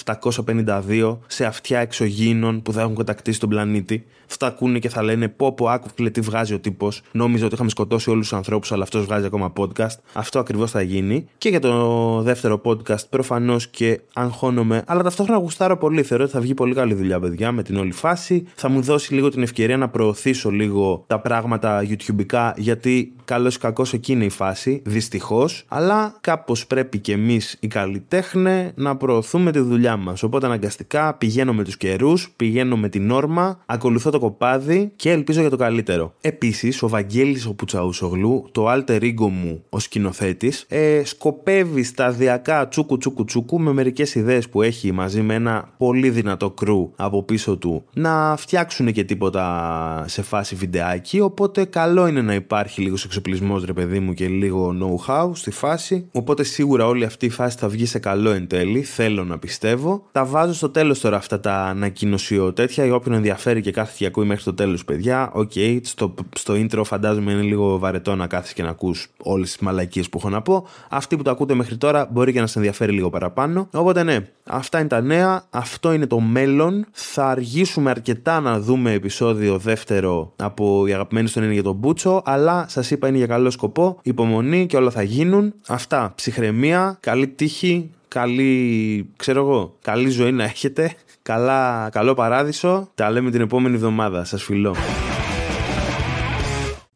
3752 0.05 1.17
σε 1.27 1.45
αυτιά 1.45 1.79
εξωγήινων 1.79 2.61
που 2.61 2.73
θα 2.73 2.81
έχουν 2.81 2.95
κατακτήσει 2.95 3.39
τον 3.39 3.49
πλανήτη. 3.49 4.05
Θα 4.25 4.47
ακούνε 4.47 4.79
και 4.79 4.89
θα 4.89 5.03
λένε 5.03 5.27
πω 5.27 5.53
πω 5.53 5.67
άκουκλε 5.67 6.09
τι 6.09 6.21
βγάζει 6.21 6.53
ο 6.53 6.59
τύπος. 6.59 7.01
Νόμιζα 7.11 7.45
ότι 7.45 7.53
είχαμε 7.53 7.69
σκοτώσει 7.69 8.09
όλους 8.09 8.27
τους 8.27 8.37
ανθρώπους, 8.37 8.71
αλλά 8.71 8.83
αυτός 8.83 9.05
βγάζει 9.05 9.25
ακόμα 9.25 9.53
podcast. 9.57 9.97
Αυτό 10.13 10.39
ακριβώς 10.39 10.71
θα 10.71 10.81
γίνει. 10.81 11.25
Και 11.37 11.49
για 11.49 11.59
το 11.59 12.21
δεύτερο 12.21 12.61
podcast 12.65 13.09
προφανώς 13.09 13.67
και 13.67 13.94
αγχώνομαι, 14.13 14.83
αλλά 14.87 15.03
ταυτόχρονα 15.03 15.39
γουστάρω 15.39 15.77
πολύ. 15.77 16.03
Θεωρώ 16.03 16.23
ότι 16.23 16.33
θα 16.33 16.39
βγει 16.39 16.53
πολύ 16.53 16.73
καλή 16.73 16.93
δουλειά, 16.93 17.19
παιδιά, 17.19 17.51
με 17.51 17.63
την 17.63 17.77
όλη 17.77 17.91
φάση. 17.91 18.43
Θα 18.55 18.69
μου 18.69 18.81
δώσει 18.81 19.13
λίγο 19.13 19.29
την 19.29 19.41
ευκαιρία 19.41 19.77
να 19.77 19.89
προωθήσω 19.89 20.49
λίγο 20.49 21.03
τα 21.07 21.19
πράγματα 21.19 21.85
YouTubeικά, 21.89 22.53
γιατί 22.55 23.13
καλό 23.25 23.47
ή 23.47 23.57
κακό 23.59 23.85
εκεί 23.93 24.11
είναι 24.11 24.25
η 24.25 24.29
φάση, 24.29 24.81
δυστυχώς. 24.85 25.65
Αλλά 25.67 26.17
κάπως 26.21 26.67
πρέπει 26.67 26.99
και 26.99 27.11
εμείς 27.11 27.57
οι 27.59 27.67
καλλιτέχνε 27.67 28.71
να 28.75 28.95
προωθούμε 28.97 29.51
τη 29.51 29.59
δουλειά 29.59 29.97
μας. 29.97 30.23
Οπότε 30.23 30.45
αναγκαστικά 30.45 31.13
πηγαίνω 31.13 31.53
με 31.53 31.63
τους 31.63 31.77
καιρούς, 31.77 32.33
πηγαίνω 32.35 32.77
με 32.77 32.89
την 32.89 33.11
όρμα, 33.11 33.59
ακολουθώ 33.65 34.09
το 34.09 34.19
κοπάδι 34.19 34.91
και 34.95 35.11
ελπίζω 35.11 35.41
για 35.41 35.49
το 35.49 35.57
καλύτερο. 35.57 36.13
Επίσης, 36.21 36.83
ο 36.83 36.87
Βαγγέλης 36.87 37.45
ο 37.45 37.53
Πουτσαούσογλου, 37.53 38.49
το 38.51 38.71
alter 38.71 39.01
ego 39.01 39.29
μου 39.29 39.63
ω 39.69 39.79
σκηνοθέτης, 39.79 40.65
ε, 40.67 41.01
σκοπεύει 41.03 41.83
σταδιακά 41.83 42.67
τσούκου 42.67 42.97
τσούκου 42.97 43.25
τσούκου 43.25 43.59
με 43.59 43.71
μερικές 43.85 44.15
ιδέες 44.15 44.49
που 44.49 44.61
έχει 44.61 44.91
μαζί 44.91 45.21
με 45.21 45.33
ένα 45.33 45.69
πολύ 45.77 46.09
δυνατό 46.09 46.51
κρού 46.51 46.91
από 46.95 47.23
πίσω 47.23 47.57
του 47.57 47.83
να 47.93 48.35
φτιάξουν 48.37 48.91
και 48.91 49.03
τίποτα 49.03 50.05
σε 50.07 50.21
φάση 50.21 50.55
βιντεάκι. 50.55 51.19
Οπότε 51.19 51.65
καλό 51.65 52.07
είναι 52.07 52.21
να 52.21 52.33
υπάρχει 52.33 52.81
λίγος 52.81 53.05
εξοπλισμός, 53.05 53.65
ρε 53.65 53.73
παιδί 53.73 53.99
μου, 53.99 54.13
και 54.13 54.27
λίγο 54.27 54.75
know-how 54.81 55.29
στη 55.33 55.51
φάση. 55.51 56.07
Οπότε 56.11 56.43
σίγουρα 56.43 56.87
όλη 56.87 57.03
αυτή 57.05 57.25
η 57.25 57.29
φάση 57.29 57.57
θα 57.57 57.67
βγει 57.67 57.85
σε 57.85 57.99
καλό 57.99 58.31
εν 58.31 58.47
τέλει. 58.47 58.81
Θέλω 58.81 59.23
να 59.23 59.37
πιστεύω. 59.37 60.07
Τα 60.11 60.25
βάζω 60.25 60.53
στο 60.53 60.69
τέλος 60.69 60.99
τώρα 60.99 61.17
αυτά 61.17 61.39
τα 61.39 61.55
ανακοινωσιό 61.55 62.53
τέτοια. 62.53 62.85
Για 62.85 62.95
όποιον 62.95 63.15
ενδιαφέρει 63.15 63.61
και 63.61 63.71
κάθεται 63.71 63.93
και 63.97 64.05
ακούει 64.05 64.25
μέχρι 64.25 64.43
το 64.43 64.53
τέλος, 64.53 64.85
παιδιά. 64.85 65.31
OK, 65.33 65.51
okay, 65.55 65.79
στο, 65.83 66.13
στο 66.35 66.53
intro 66.53 66.81
φαντάζομαι 66.83 67.31
είναι 67.31 67.41
λίγο 67.41 67.77
βαρετό 67.77 68.15
να 68.15 68.27
κάθεσαι 68.27 68.53
και 68.53 68.63
να 68.63 68.69
ακούς 68.69 69.07
όλες 69.23 69.51
τις 69.51 69.59
μαλακίες 69.59 70.09
που 70.09 70.17
έχω 70.17 70.29
να 70.29 70.41
πω. 70.41 70.67
Αυτοί 70.89 71.17
που 71.17 71.23
το 71.23 71.29
ακούτε 71.29 71.53
μέχρι 71.53 71.77
τώρα 71.77 72.07
μπορεί 72.11 72.31
και 72.31 72.39
να 72.39 72.47
σε 72.47 72.57
ενδιαφέρει 72.57 72.91
λίγο 72.91 73.09
παραπάνω. 73.09 73.67
Οπότε 73.75 74.03
ναι, 74.03 74.29
αυτά 74.43 74.79
είναι 74.79 74.87
τα 74.87 75.01
νέα. 75.01 75.43
Αυτό 75.49 75.93
είναι 75.93 76.07
το 76.07 76.19
μέλλον. 76.19 76.85
Θα 76.91 77.25
αργήσουμε 77.27 77.89
αρκετά 77.89 78.39
να 78.39 78.59
δούμε 78.59 78.91
επεισόδιο 78.91 79.57
δεύτερο 79.57 80.33
από 80.35 80.87
η 80.87 80.93
αγαπημένη 80.93 81.27
στον 81.27 81.43
είναι 81.43 81.53
για 81.53 81.63
τον 81.63 81.75
μπούτσο. 81.75 82.21
Αλλά 82.25 82.65
σας 82.69 82.91
είπα 82.91 83.07
είναι 83.07 83.17
για 83.17 83.27
καλό 83.27 83.49
σκοπό. 83.49 83.99
Υπομονή 84.01 84.65
και 84.65 84.77
όλα 84.77 84.89
θα 84.89 85.01
γίνουν. 85.03 85.53
Αυτά. 85.67 86.13
Ψυχραιμία. 86.15 86.97
Καλή 86.99 87.27
τύχη. 87.27 87.89
Καλή, 88.07 89.09
ξέρω 89.15 89.39
εγώ, 89.39 89.75
καλή 89.81 90.09
ζωή 90.09 90.31
να 90.31 90.43
έχετε. 90.43 90.93
Καλά, 91.21 91.89
καλό 91.91 92.13
παράδεισο. 92.13 92.89
Τα 92.95 93.11
λέμε 93.11 93.31
την 93.31 93.41
επόμενη 93.41 93.75
εβδομάδα. 93.75 94.23
Σας 94.23 94.43
φιλώ. 94.43 94.75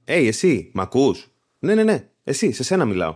Hey, 0.06 0.24
εσύ, 0.28 0.72
μ' 0.74 0.80
ακούς; 0.80 1.28
Ναι, 1.60 1.74
ναι, 1.74 1.84
ναι. 1.84 2.04
Εσύ, 2.24 2.52
σε 2.52 2.64
σένα 2.64 2.86
μιλάω. 2.86 3.16